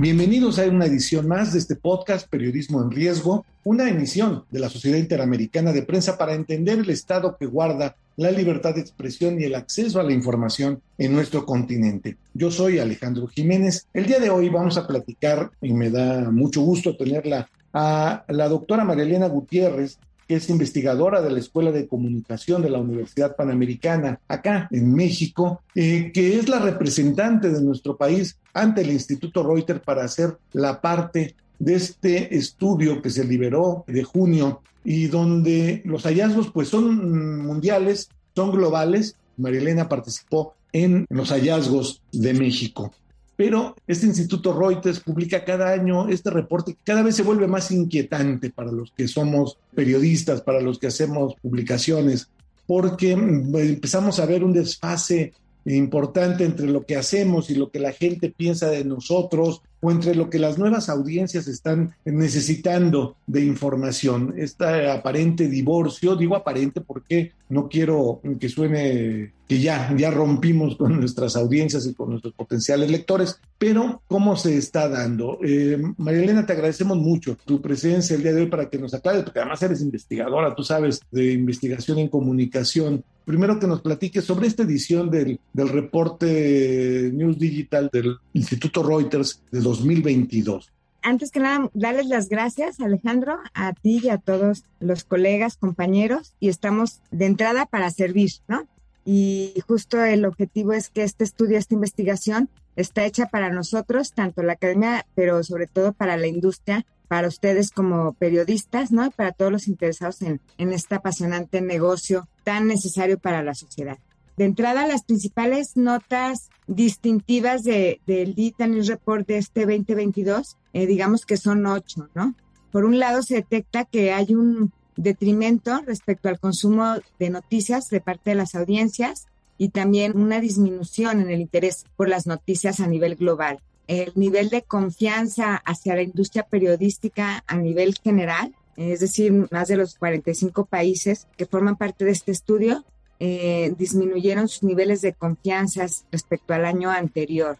Bienvenidos 0.00 0.58
a 0.58 0.64
una 0.64 0.86
edición 0.86 1.28
más 1.28 1.52
de 1.52 1.58
este 1.58 1.76
podcast 1.76 2.26
Periodismo 2.26 2.80
en 2.80 2.90
Riesgo, 2.90 3.44
una 3.64 3.86
emisión 3.86 4.44
de 4.50 4.58
la 4.58 4.70
Sociedad 4.70 4.96
Interamericana 4.96 5.72
de 5.72 5.82
Prensa 5.82 6.16
para 6.16 6.32
entender 6.32 6.78
el 6.78 6.88
estado 6.88 7.36
que 7.36 7.44
guarda 7.44 7.96
la 8.16 8.30
libertad 8.30 8.74
de 8.74 8.80
expresión 8.80 9.38
y 9.38 9.44
el 9.44 9.54
acceso 9.54 10.00
a 10.00 10.02
la 10.02 10.14
información 10.14 10.80
en 10.96 11.12
nuestro 11.12 11.44
continente. 11.44 12.16
Yo 12.32 12.50
soy 12.50 12.78
Alejandro 12.78 13.26
Jiménez. 13.26 13.88
El 13.92 14.06
día 14.06 14.18
de 14.20 14.30
hoy 14.30 14.48
vamos 14.48 14.78
a 14.78 14.86
platicar, 14.86 15.50
y 15.60 15.74
me 15.74 15.90
da 15.90 16.30
mucho 16.30 16.62
gusto 16.62 16.96
tenerla, 16.96 17.50
a 17.74 18.24
la 18.28 18.48
doctora 18.48 18.84
María 18.84 19.04
Elena 19.04 19.28
Gutiérrez, 19.28 19.98
que 20.30 20.36
es 20.36 20.48
investigadora 20.48 21.20
de 21.22 21.30
la 21.32 21.40
Escuela 21.40 21.72
de 21.72 21.88
Comunicación 21.88 22.62
de 22.62 22.70
la 22.70 22.78
Universidad 22.78 23.34
Panamericana, 23.34 24.20
acá 24.28 24.68
en 24.70 24.94
México, 24.94 25.60
eh, 25.74 26.12
que 26.14 26.38
es 26.38 26.48
la 26.48 26.60
representante 26.60 27.50
de 27.50 27.60
nuestro 27.60 27.96
país 27.96 28.38
ante 28.54 28.82
el 28.82 28.92
Instituto 28.92 29.42
Reuters 29.42 29.80
para 29.80 30.04
hacer 30.04 30.38
la 30.52 30.80
parte 30.80 31.34
de 31.58 31.74
este 31.74 32.36
estudio 32.36 33.02
que 33.02 33.10
se 33.10 33.24
liberó 33.24 33.82
de 33.88 34.04
junio 34.04 34.62
y 34.84 35.08
donde 35.08 35.82
los 35.84 36.04
hallazgos 36.04 36.52
pues 36.52 36.68
son 36.68 37.44
mundiales, 37.44 38.08
son 38.36 38.52
globales. 38.52 39.16
María 39.36 39.58
Elena 39.58 39.88
participó 39.88 40.54
en 40.72 41.06
los 41.08 41.30
hallazgos 41.30 42.02
de 42.12 42.34
México 42.34 42.92
pero 43.40 43.74
este 43.86 44.04
Instituto 44.04 44.52
Reuters 44.52 45.00
publica 45.00 45.46
cada 45.46 45.70
año 45.70 46.10
este 46.10 46.28
reporte 46.28 46.74
que 46.74 46.80
cada 46.84 47.00
vez 47.02 47.16
se 47.16 47.22
vuelve 47.22 47.46
más 47.46 47.70
inquietante 47.70 48.50
para 48.50 48.70
los 48.70 48.90
que 48.90 49.08
somos 49.08 49.56
periodistas, 49.74 50.42
para 50.42 50.60
los 50.60 50.78
que 50.78 50.88
hacemos 50.88 51.36
publicaciones, 51.40 52.28
porque 52.66 53.16
mm, 53.16 53.56
empezamos 53.56 54.20
a 54.20 54.26
ver 54.26 54.44
un 54.44 54.52
desfase 54.52 55.32
importante 55.64 56.44
entre 56.44 56.66
lo 56.66 56.84
que 56.84 56.98
hacemos 56.98 57.48
y 57.48 57.54
lo 57.54 57.70
que 57.70 57.78
la 57.78 57.92
gente 57.92 58.28
piensa 58.28 58.68
de 58.68 58.84
nosotros, 58.84 59.62
o 59.80 59.90
entre 59.90 60.14
lo 60.14 60.28
que 60.28 60.38
las 60.38 60.58
nuevas 60.58 60.90
audiencias 60.90 61.48
están 61.48 61.94
necesitando 62.04 63.16
de 63.26 63.42
información. 63.42 64.34
Este 64.36 64.90
aparente 64.90 65.48
divorcio, 65.48 66.14
digo 66.14 66.36
aparente 66.36 66.82
porque 66.82 67.32
no 67.48 67.70
quiero 67.70 68.20
que 68.38 68.50
suene 68.50 69.32
que 69.50 69.58
ya, 69.58 69.92
ya 69.96 70.12
rompimos 70.12 70.76
con 70.76 71.00
nuestras 71.00 71.34
audiencias 71.34 71.84
y 71.84 71.92
con 71.92 72.10
nuestros 72.10 72.32
potenciales 72.34 72.88
lectores, 72.88 73.40
pero 73.58 74.00
¿cómo 74.06 74.36
se 74.36 74.56
está 74.56 74.88
dando? 74.88 75.40
Eh, 75.42 75.76
María 75.96 76.22
Elena, 76.22 76.46
te 76.46 76.52
agradecemos 76.52 76.96
mucho 76.96 77.36
tu 77.44 77.60
presencia 77.60 78.14
el 78.14 78.22
día 78.22 78.32
de 78.32 78.42
hoy 78.42 78.46
para 78.46 78.70
que 78.70 78.78
nos 78.78 78.94
aclares, 78.94 79.24
porque 79.24 79.40
además 79.40 79.60
eres 79.60 79.80
investigadora, 79.80 80.54
tú 80.54 80.62
sabes, 80.62 81.00
de 81.10 81.32
investigación 81.32 81.98
en 81.98 82.06
comunicación. 82.06 83.02
Primero 83.24 83.58
que 83.58 83.66
nos 83.66 83.80
platiques 83.80 84.24
sobre 84.24 84.46
esta 84.46 84.62
edición 84.62 85.10
del, 85.10 85.40
del 85.52 85.68
reporte 85.68 87.10
News 87.12 87.36
Digital 87.36 87.90
del 87.92 88.18
Instituto 88.32 88.84
Reuters 88.84 89.42
de 89.50 89.58
2022 89.58 90.70
antes 91.02 91.30
que 91.30 91.40
nada, 91.40 91.70
darles 91.72 92.08
las 92.08 92.28
gracias, 92.28 92.78
Alejandro, 92.78 93.38
a 93.54 93.72
ti 93.72 94.00
y 94.02 94.10
a 94.10 94.18
todos 94.18 94.64
los 94.80 95.02
colegas, 95.02 95.56
compañeros, 95.56 96.34
y 96.40 96.50
estamos 96.50 97.00
de 97.10 97.24
entrada 97.24 97.64
para 97.64 97.90
servir, 97.90 98.32
¿no? 98.48 98.68
Y 99.04 99.54
justo 99.66 100.02
el 100.02 100.24
objetivo 100.24 100.72
es 100.72 100.90
que 100.90 101.02
este 101.02 101.24
estudio, 101.24 101.58
esta 101.58 101.74
investigación, 101.74 102.48
está 102.76 103.04
hecha 103.04 103.26
para 103.26 103.50
nosotros, 103.50 104.12
tanto 104.12 104.42
la 104.42 104.54
academia, 104.54 105.06
pero 105.14 105.42
sobre 105.42 105.66
todo 105.66 105.92
para 105.92 106.16
la 106.16 106.26
industria, 106.26 106.86
para 107.08 107.28
ustedes 107.28 107.70
como 107.70 108.12
periodistas, 108.14 108.92
¿no? 108.92 109.06
Y 109.06 109.10
para 109.10 109.32
todos 109.32 109.50
los 109.50 109.68
interesados 109.68 110.22
en, 110.22 110.40
en 110.58 110.72
este 110.72 110.94
apasionante 110.94 111.60
negocio 111.60 112.28
tan 112.44 112.66
necesario 112.66 113.18
para 113.18 113.42
la 113.42 113.54
sociedad. 113.54 113.98
De 114.36 114.44
entrada, 114.44 114.86
las 114.86 115.04
principales 115.04 115.76
notas 115.76 116.48
distintivas 116.66 117.62
de, 117.62 118.00
del 118.06 118.34
Digital 118.34 118.70
News 118.70 118.86
Report 118.86 119.26
de 119.26 119.38
este 119.38 119.66
2022, 119.66 120.56
eh, 120.72 120.86
digamos 120.86 121.26
que 121.26 121.36
son 121.36 121.66
ocho, 121.66 122.08
¿no? 122.14 122.34
Por 122.70 122.84
un 122.84 122.98
lado, 122.98 123.22
se 123.22 123.34
detecta 123.34 123.84
que 123.84 124.12
hay 124.12 124.34
un 124.34 124.72
detrimento 125.02 125.80
respecto 125.86 126.28
al 126.28 126.38
consumo 126.38 126.96
de 127.18 127.30
noticias 127.30 127.88
de 127.88 128.00
parte 128.00 128.30
de 128.30 128.36
las 128.36 128.54
audiencias 128.54 129.26
y 129.56 129.70
también 129.70 130.16
una 130.16 130.40
disminución 130.40 131.20
en 131.20 131.30
el 131.30 131.40
interés 131.40 131.84
por 131.96 132.08
las 132.08 132.26
noticias 132.26 132.80
a 132.80 132.86
nivel 132.86 133.16
global. 133.16 133.60
El 133.88 134.12
nivel 134.14 134.50
de 134.50 134.62
confianza 134.62 135.56
hacia 135.64 135.96
la 135.96 136.02
industria 136.02 136.44
periodística 136.44 137.44
a 137.46 137.56
nivel 137.56 137.94
general, 138.02 138.54
es 138.76 139.00
decir, 139.00 139.32
más 139.50 139.68
de 139.68 139.76
los 139.76 139.96
45 139.96 140.66
países 140.66 141.26
que 141.36 141.46
forman 141.46 141.76
parte 141.76 142.04
de 142.04 142.12
este 142.12 142.32
estudio, 142.32 142.84
eh, 143.18 143.74
disminuyeron 143.76 144.48
sus 144.48 144.62
niveles 144.62 145.02
de 145.02 145.12
confianza 145.12 145.86
respecto 146.10 146.54
al 146.54 146.64
año 146.64 146.90
anterior, 146.90 147.58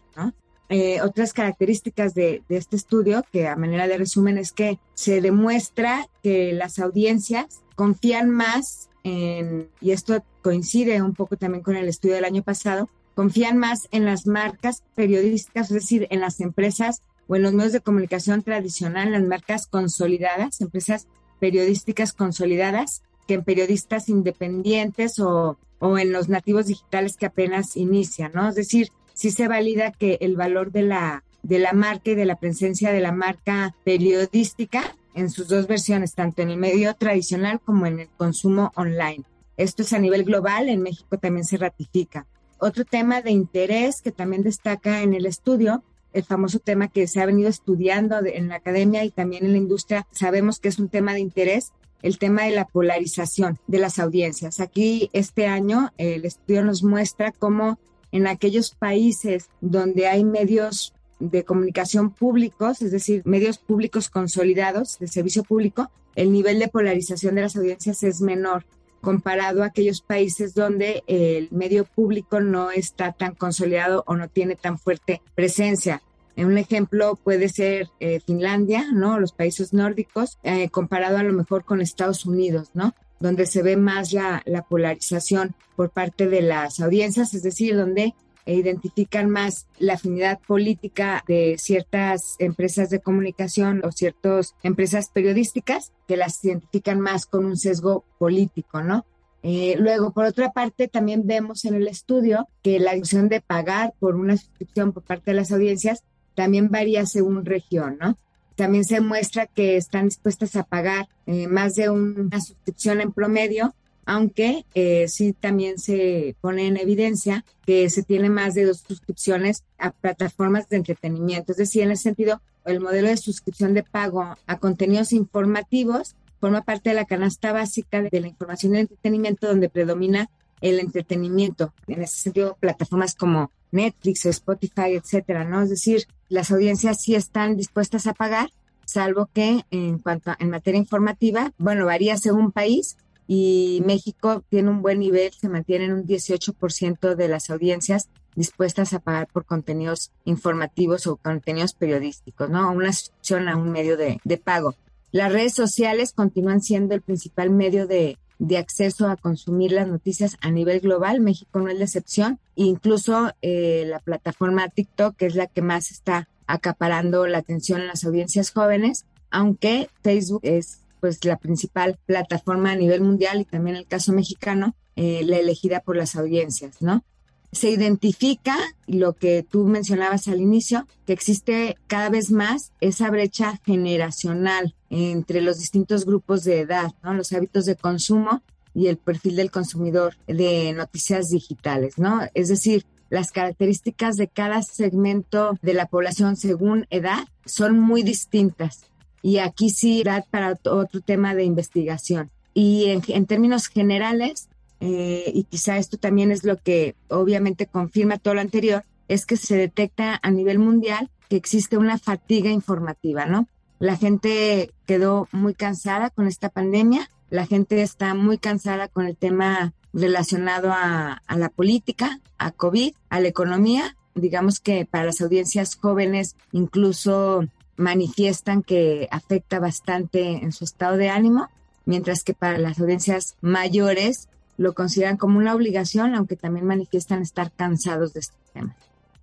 eh, 0.73 1.01
otras 1.01 1.33
características 1.33 2.13
de, 2.13 2.43
este 2.47 2.77
estudio, 2.77 3.25
que 3.33 3.45
a 3.45 3.57
manera 3.57 3.89
de 3.89 3.97
resumen 3.97 4.37
es 4.37 4.53
que 4.53 4.79
se 4.93 5.19
demuestra 5.19 6.07
que 6.23 6.53
las 6.53 6.79
audiencias 6.79 7.61
confían 7.75 8.29
más 8.29 8.89
en, 9.03 9.67
y 9.81 9.91
esto 9.91 10.23
coincide 10.41 11.01
un 11.01 11.13
poco 11.13 11.35
también 11.35 11.61
con 11.61 11.75
el 11.75 11.89
estudio 11.89 12.15
del 12.15 12.23
año 12.23 12.41
pasado, 12.41 12.87
confían 13.15 13.57
más 13.57 13.89
en 13.91 14.05
las 14.05 14.27
marcas 14.27 14.83
periodísticas, 14.95 15.71
es 15.71 15.73
decir, 15.73 16.07
en 16.09 16.21
las 16.21 16.39
empresas 16.39 17.01
o 17.27 17.35
en 17.35 17.43
los 17.43 17.53
medios 17.53 17.73
de 17.73 17.81
comunicación 17.81 18.41
tradicional, 18.41 19.11
las 19.11 19.23
marcas 19.23 19.67
consolidadas, 19.67 20.61
empresas 20.61 21.05
periodísticas 21.41 22.13
consolidadas, 22.13 23.03
que 23.27 23.33
en 23.33 23.43
periodistas 23.43 24.07
independientes 24.07 25.19
o, 25.19 25.57
o 25.79 25.97
en 25.97 26.13
los 26.13 26.29
nativos 26.29 26.67
digitales 26.67 27.17
que 27.17 27.25
apenas 27.25 27.75
inician, 27.75 28.31
¿no? 28.33 28.47
Es 28.47 28.55
decir, 28.55 28.89
sí 29.13 29.31
se 29.31 29.47
valida 29.47 29.91
que 29.91 30.17
el 30.21 30.35
valor 30.35 30.71
de 30.71 30.83
la, 30.83 31.23
de 31.43 31.59
la 31.59 31.73
marca 31.73 32.11
y 32.11 32.15
de 32.15 32.25
la 32.25 32.35
presencia 32.39 32.91
de 32.91 33.01
la 33.01 33.11
marca 33.11 33.75
periodística 33.83 34.95
en 35.13 35.29
sus 35.29 35.47
dos 35.47 35.67
versiones, 35.67 36.13
tanto 36.13 36.41
en 36.41 36.49
el 36.49 36.57
medio 36.57 36.93
tradicional 36.95 37.59
como 37.59 37.85
en 37.85 37.99
el 37.99 38.09
consumo 38.09 38.71
online. 38.75 39.23
Esto 39.57 39.83
es 39.83 39.93
a 39.93 39.99
nivel 39.99 40.23
global, 40.23 40.69
en 40.69 40.81
México 40.81 41.17
también 41.17 41.45
se 41.45 41.57
ratifica. 41.57 42.25
Otro 42.59 42.85
tema 42.85 43.21
de 43.21 43.31
interés 43.31 44.01
que 44.01 44.11
también 44.11 44.43
destaca 44.43 45.01
en 45.01 45.13
el 45.13 45.25
estudio, 45.25 45.83
el 46.13 46.23
famoso 46.23 46.59
tema 46.59 46.87
que 46.87 47.07
se 47.07 47.21
ha 47.21 47.25
venido 47.25 47.49
estudiando 47.49 48.19
en 48.25 48.49
la 48.49 48.55
academia 48.55 49.03
y 49.03 49.11
también 49.11 49.45
en 49.45 49.53
la 49.53 49.57
industria, 49.57 50.07
sabemos 50.11 50.59
que 50.59 50.69
es 50.69 50.79
un 50.79 50.89
tema 50.89 51.13
de 51.13 51.19
interés, 51.19 51.73
el 52.01 52.17
tema 52.17 52.43
de 52.43 52.51
la 52.51 52.65
polarización 52.65 53.59
de 53.67 53.79
las 53.79 53.99
audiencias. 53.99 54.59
Aquí 54.59 55.09
este 55.13 55.47
año 55.47 55.91
el 55.97 56.25
estudio 56.25 56.63
nos 56.63 56.83
muestra 56.83 57.31
cómo 57.31 57.79
en 58.11 58.27
aquellos 58.27 58.71
países 58.71 59.49
donde 59.61 60.07
hay 60.07 60.23
medios 60.23 60.93
de 61.19 61.45
comunicación 61.45 62.11
públicos, 62.11 62.81
es 62.81 62.91
decir, 62.91 63.21
medios 63.25 63.57
públicos 63.57 64.09
consolidados 64.09 64.97
de 64.99 65.07
servicio 65.07 65.43
público, 65.43 65.91
el 66.15 66.31
nivel 66.31 66.59
de 66.59 66.67
polarización 66.67 67.35
de 67.35 67.41
las 67.41 67.55
audiencias 67.55 68.03
es 68.03 68.21
menor 68.21 68.65
comparado 69.01 69.63
a 69.63 69.67
aquellos 69.67 70.01
países 70.01 70.53
donde 70.53 71.03
el 71.07 71.49
medio 71.51 71.85
público 71.85 72.39
no 72.39 72.71
está 72.71 73.11
tan 73.11 73.33
consolidado 73.35 74.03
o 74.07 74.15
no 74.15 74.27
tiene 74.29 74.55
tan 74.55 74.77
fuerte 74.77 75.21
presencia. 75.35 76.01
Un 76.37 76.57
ejemplo 76.57 77.19
puede 77.21 77.49
ser 77.49 77.89
eh, 77.99 78.19
Finlandia, 78.25 78.85
¿no? 78.91 79.19
Los 79.19 79.33
países 79.33 79.73
nórdicos, 79.73 80.39
eh, 80.43 80.69
comparado 80.69 81.17
a 81.17 81.23
lo 81.23 81.33
mejor 81.33 81.65
con 81.65 81.81
Estados 81.81 82.25
Unidos, 82.25 82.69
¿no? 82.73 82.95
Donde 83.21 83.45
se 83.45 83.63
ve 83.63 83.77
más 83.77 84.11
la, 84.11 84.43
polarización 84.69 85.55
por 85.75 85.91
parte 85.91 86.27
de 86.27 86.41
las 86.41 86.79
audiencias, 86.79 87.33
es 87.33 87.43
decir, 87.43 87.75
donde 87.77 88.13
identifican 88.45 89.29
más 89.29 89.67
la 89.77 89.93
afinidad 89.93 90.39
política 90.39 91.23
de 91.27 91.55
ciertas 91.59 92.35
empresas 92.39 92.89
de 92.89 92.99
comunicación 92.99 93.81
o 93.85 93.91
ciertas 93.91 94.55
empresas 94.63 95.09
periodísticas 95.09 95.93
que 96.07 96.17
las 96.17 96.43
identifican 96.43 96.99
más 96.99 97.25
con 97.27 97.45
un 97.45 97.55
sesgo 97.55 98.03
político, 98.17 98.81
¿no? 98.81 99.05
Eh, 99.43 99.75
luego, 99.77 100.11
por 100.11 100.25
otra 100.25 100.51
parte, 100.51 100.87
también 100.87 101.25
vemos 101.25 101.65
en 101.65 101.75
el 101.75 101.87
estudio 101.87 102.47
que 102.61 102.79
la 102.79 102.93
decisión 102.93 103.29
de 103.29 103.41
pagar 103.41 103.93
por 103.99 104.15
una 104.15 104.37
suscripción 104.37 104.91
por 104.91 105.03
parte 105.03 105.31
de 105.31 105.35
las 105.35 105.51
audiencias 105.51 106.03
también 106.35 106.69
varía 106.69 107.05
según 107.05 107.45
región, 107.45 107.97
¿no? 107.99 108.17
También 108.61 108.85
se 108.85 109.01
muestra 109.01 109.47
que 109.47 109.75
están 109.75 110.05
dispuestas 110.05 110.55
a 110.55 110.61
pagar 110.61 111.09
eh, 111.25 111.47
más 111.47 111.73
de 111.73 111.89
una 111.89 112.39
suscripción 112.39 113.01
en 113.01 113.11
promedio, 113.11 113.73
aunque 114.05 114.67
eh, 114.75 115.07
sí 115.07 115.33
también 115.33 115.79
se 115.79 116.35
pone 116.41 116.67
en 116.67 116.77
evidencia 116.77 117.43
que 117.65 117.89
se 117.89 118.03
tiene 118.03 118.29
más 118.29 118.53
de 118.53 118.65
dos 118.65 118.83
suscripciones 118.87 119.63
a 119.79 119.89
plataformas 119.89 120.69
de 120.69 120.77
entretenimiento. 120.77 121.53
Es 121.53 121.57
decir, 121.57 121.81
en 121.81 121.89
ese 121.89 122.03
sentido, 122.03 122.39
el 122.63 122.81
modelo 122.81 123.07
de 123.07 123.17
suscripción 123.17 123.73
de 123.73 123.81
pago 123.81 124.37
a 124.45 124.59
contenidos 124.59 125.11
informativos 125.11 126.15
forma 126.39 126.61
parte 126.61 126.91
de 126.91 126.95
la 126.97 127.05
canasta 127.05 127.53
básica 127.53 128.03
de 128.03 128.21
la 128.21 128.27
información 128.27 128.73
y 128.73 128.75
el 128.75 128.81
entretenimiento 128.81 129.47
donde 129.47 129.69
predomina 129.69 130.29
el 130.61 130.79
entretenimiento. 130.79 131.73
En 131.87 132.03
ese 132.03 132.17
sentido, 132.17 132.57
plataformas 132.59 133.15
como 133.15 133.49
Netflix 133.71 134.23
o 134.27 134.29
Spotify, 134.29 134.93
etcétera, 134.93 135.45
¿no? 135.45 135.63
Es 135.63 135.71
decir, 135.71 136.05
las 136.31 136.49
audiencias 136.49 137.01
sí 137.01 137.13
están 137.13 137.57
dispuestas 137.57 138.07
a 138.07 138.13
pagar, 138.13 138.49
salvo 138.85 139.29
que 139.33 139.65
en 139.69 139.99
cuanto 139.99 140.31
a, 140.31 140.37
en 140.39 140.49
materia 140.49 140.79
informativa, 140.79 141.51
bueno, 141.57 141.85
varía 141.85 142.15
según 142.15 142.53
país 142.53 142.95
y 143.27 143.83
México 143.85 144.41
tiene 144.49 144.69
un 144.69 144.81
buen 144.81 144.99
nivel, 144.99 145.31
se 145.33 145.49
mantiene 145.49 145.85
en 145.85 145.93
un 145.93 146.07
18% 146.07 147.15
de 147.15 147.27
las 147.27 147.49
audiencias 147.49 148.07
dispuestas 148.33 148.93
a 148.93 148.99
pagar 148.99 149.27
por 149.27 149.45
contenidos 149.45 150.11
informativos 150.23 151.05
o 151.05 151.17
contenidos 151.17 151.73
periodísticos, 151.73 152.49
¿no? 152.49 152.71
Una 152.71 152.93
suscripción 152.93 153.49
a 153.49 153.57
un 153.57 153.69
medio 153.69 153.97
de, 153.97 154.21
de 154.23 154.37
pago. 154.37 154.75
Las 155.11 155.33
redes 155.33 155.53
sociales 155.53 156.13
continúan 156.13 156.61
siendo 156.61 156.95
el 156.95 157.01
principal 157.01 157.49
medio 157.49 157.87
de, 157.87 158.17
de 158.41 158.57
acceso 158.57 159.07
a 159.07 159.17
consumir 159.17 159.71
las 159.71 159.87
noticias 159.87 160.37
a 160.41 160.49
nivel 160.49 160.79
global. 160.79 161.19
México 161.19 161.59
no 161.59 161.69
es 161.69 161.77
la 161.77 161.85
excepción. 161.85 162.39
Incluso 162.63 163.31
eh, 163.41 163.85
la 163.87 163.99
plataforma 163.99 164.69
TikTok, 164.69 165.15
que 165.15 165.25
es 165.25 165.35
la 165.35 165.47
que 165.47 165.63
más 165.63 165.89
está 165.89 166.27
acaparando 166.45 167.25
la 167.25 167.39
atención 167.39 167.81
en 167.81 167.87
las 167.87 168.03
audiencias 168.03 168.51
jóvenes, 168.51 169.05
aunque 169.31 169.89
Facebook 170.03 170.41
es 170.43 170.81
pues 170.99 171.25
la 171.25 171.37
principal 171.37 171.97
plataforma 172.05 172.71
a 172.71 172.75
nivel 172.75 173.01
mundial 173.01 173.41
y 173.41 173.45
también 173.45 173.77
el 173.77 173.87
caso 173.87 174.13
mexicano, 174.13 174.75
eh, 174.95 175.23
la 175.25 175.37
elegida 175.37 175.79
por 175.79 175.97
las 175.97 176.15
audiencias, 176.15 176.81
¿no? 176.81 177.03
se 177.51 177.69
identifica 177.69 178.55
lo 178.87 179.13
que 179.13 179.43
tú 179.43 179.65
mencionabas 179.65 180.27
al 180.27 180.39
inicio, 180.39 180.87
que 181.05 181.13
existe 181.13 181.75
cada 181.87 182.09
vez 182.09 182.31
más 182.31 182.71
esa 182.79 183.09
brecha 183.09 183.59
generacional 183.65 184.73
entre 184.89 185.41
los 185.41 185.59
distintos 185.59 186.05
grupos 186.05 186.43
de 186.43 186.59
edad, 186.61 186.91
los 187.03 187.33
hábitos 187.33 187.65
de 187.65 187.75
consumo 187.75 188.41
y 188.73 188.87
el 188.87 188.97
perfil 188.97 189.35
del 189.35 189.51
consumidor 189.51 190.15
de 190.27 190.73
noticias 190.73 191.29
digitales, 191.29 191.97
¿no? 191.97 192.21
Es 192.33 192.47
decir, 192.47 192.85
las 193.09 193.31
características 193.31 194.15
de 194.15 194.29
cada 194.29 194.61
segmento 194.63 195.57
de 195.61 195.73
la 195.73 195.85
población 195.85 196.37
según 196.37 196.87
edad 196.89 197.27
son 197.45 197.77
muy 197.77 198.03
distintas. 198.03 198.85
Y 199.21 199.37
aquí 199.37 199.69
sí 199.69 200.01
da 200.03 200.25
para 200.31 200.57
otro 200.63 201.01
tema 201.01 201.35
de 201.35 201.43
investigación. 201.43 202.31
Y 202.53 202.85
en, 202.85 203.25
términos 203.25 203.67
generales, 203.67 204.47
eh, 204.79 205.31
y 205.33 205.43
quizá 205.43 205.77
esto 205.77 205.97
también 205.97 206.31
es 206.31 206.43
lo 206.43 206.57
que 206.57 206.95
obviamente 207.09 207.67
confirma 207.67 208.17
todo 208.17 208.35
lo 208.35 208.41
anterior, 208.41 208.83
es 209.09 209.25
que 209.25 209.35
se 209.35 209.57
detecta 209.57 210.19
a 210.21 210.31
nivel 210.31 210.57
mundial 210.57 211.09
que 211.29 211.35
existe 211.35 211.77
una 211.77 211.97
fatiga 211.97 212.49
informativa, 212.49 213.25
¿no? 213.25 213.47
La 213.79 213.97
gente 213.97 214.71
quedó 214.85 215.27
muy 215.31 215.53
cansada 215.53 216.11
con 216.11 216.27
esta 216.27 216.49
pandemia, 216.49 217.09
la 217.31 217.47
gente 217.47 217.81
está 217.81 218.13
muy 218.13 218.37
cansada 218.37 218.89
con 218.89 219.07
el 219.07 219.15
tema 219.15 219.73
relacionado 219.93 220.71
a, 220.71 221.21
a 221.25 221.37
la 221.37 221.49
política, 221.49 222.19
a 222.37 222.51
COVID, 222.51 222.93
a 223.09 223.19
la 223.21 223.27
economía. 223.27 223.95
Digamos 224.13 224.59
que 224.59 224.85
para 224.85 225.05
las 225.05 225.21
audiencias 225.21 225.75
jóvenes 225.75 226.35
incluso 226.51 227.45
manifiestan 227.77 228.63
que 228.63 229.07
afecta 229.11 229.59
bastante 229.59 230.43
en 230.43 230.51
su 230.51 230.65
estado 230.65 230.97
de 230.97 231.09
ánimo, 231.09 231.49
mientras 231.85 232.23
que 232.23 232.33
para 232.33 232.57
las 232.57 232.79
audiencias 232.79 233.35
mayores 233.39 234.27
lo 234.57 234.73
consideran 234.73 235.15
como 235.15 235.39
una 235.39 235.55
obligación, 235.55 236.13
aunque 236.15 236.35
también 236.35 236.67
manifiestan 236.67 237.21
estar 237.21 237.51
cansados 237.51 238.13
de 238.13 238.19
este 238.19 238.35
tema. 238.53 238.75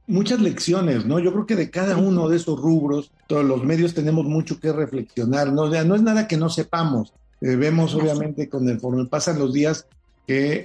Muchas 0.06 0.40
lecciones, 0.40 1.04
¿no? 1.04 1.18
Yo 1.18 1.30
creo 1.32 1.44
que 1.44 1.56
de 1.56 1.70
cada 1.70 1.98
uno 1.98 2.30
de 2.30 2.38
esos 2.38 2.58
rubros, 2.58 3.12
todos 3.26 3.44
los 3.44 3.62
medios 3.62 3.92
tenemos 3.92 4.24
mucho 4.24 4.58
que 4.58 4.72
reflexionar, 4.72 5.52
¿no? 5.52 5.64
O 5.64 5.70
sea, 5.70 5.84
no 5.84 5.94
es 5.94 6.00
nada 6.00 6.26
que 6.26 6.38
no 6.38 6.48
sepamos. 6.48 7.12
Eh, 7.40 7.56
vemos, 7.56 7.94
obviamente, 7.94 8.48
conforme 8.48 9.06
pasan 9.06 9.38
los 9.38 9.52
días, 9.52 9.86
que 10.26 10.62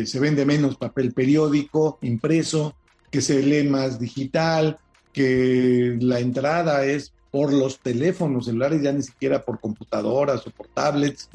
eh, 0.00 0.06
se 0.06 0.20
vende 0.20 0.46
menos 0.46 0.76
papel 0.76 1.12
periódico, 1.12 1.98
impreso, 2.02 2.74
que 3.10 3.20
se 3.20 3.42
lee 3.42 3.68
más 3.68 3.98
digital, 3.98 4.78
que 5.12 5.96
la 6.00 6.20
entrada 6.20 6.84
es 6.84 7.12
por 7.30 7.52
los 7.52 7.78
teléfonos 7.78 8.46
celulares, 8.46 8.82
ya 8.82 8.92
ni 8.92 9.02
siquiera 9.02 9.44
por 9.44 9.60
computadoras 9.60 10.46
o 10.46 10.50
por 10.50 10.66
tablets, 10.68 11.28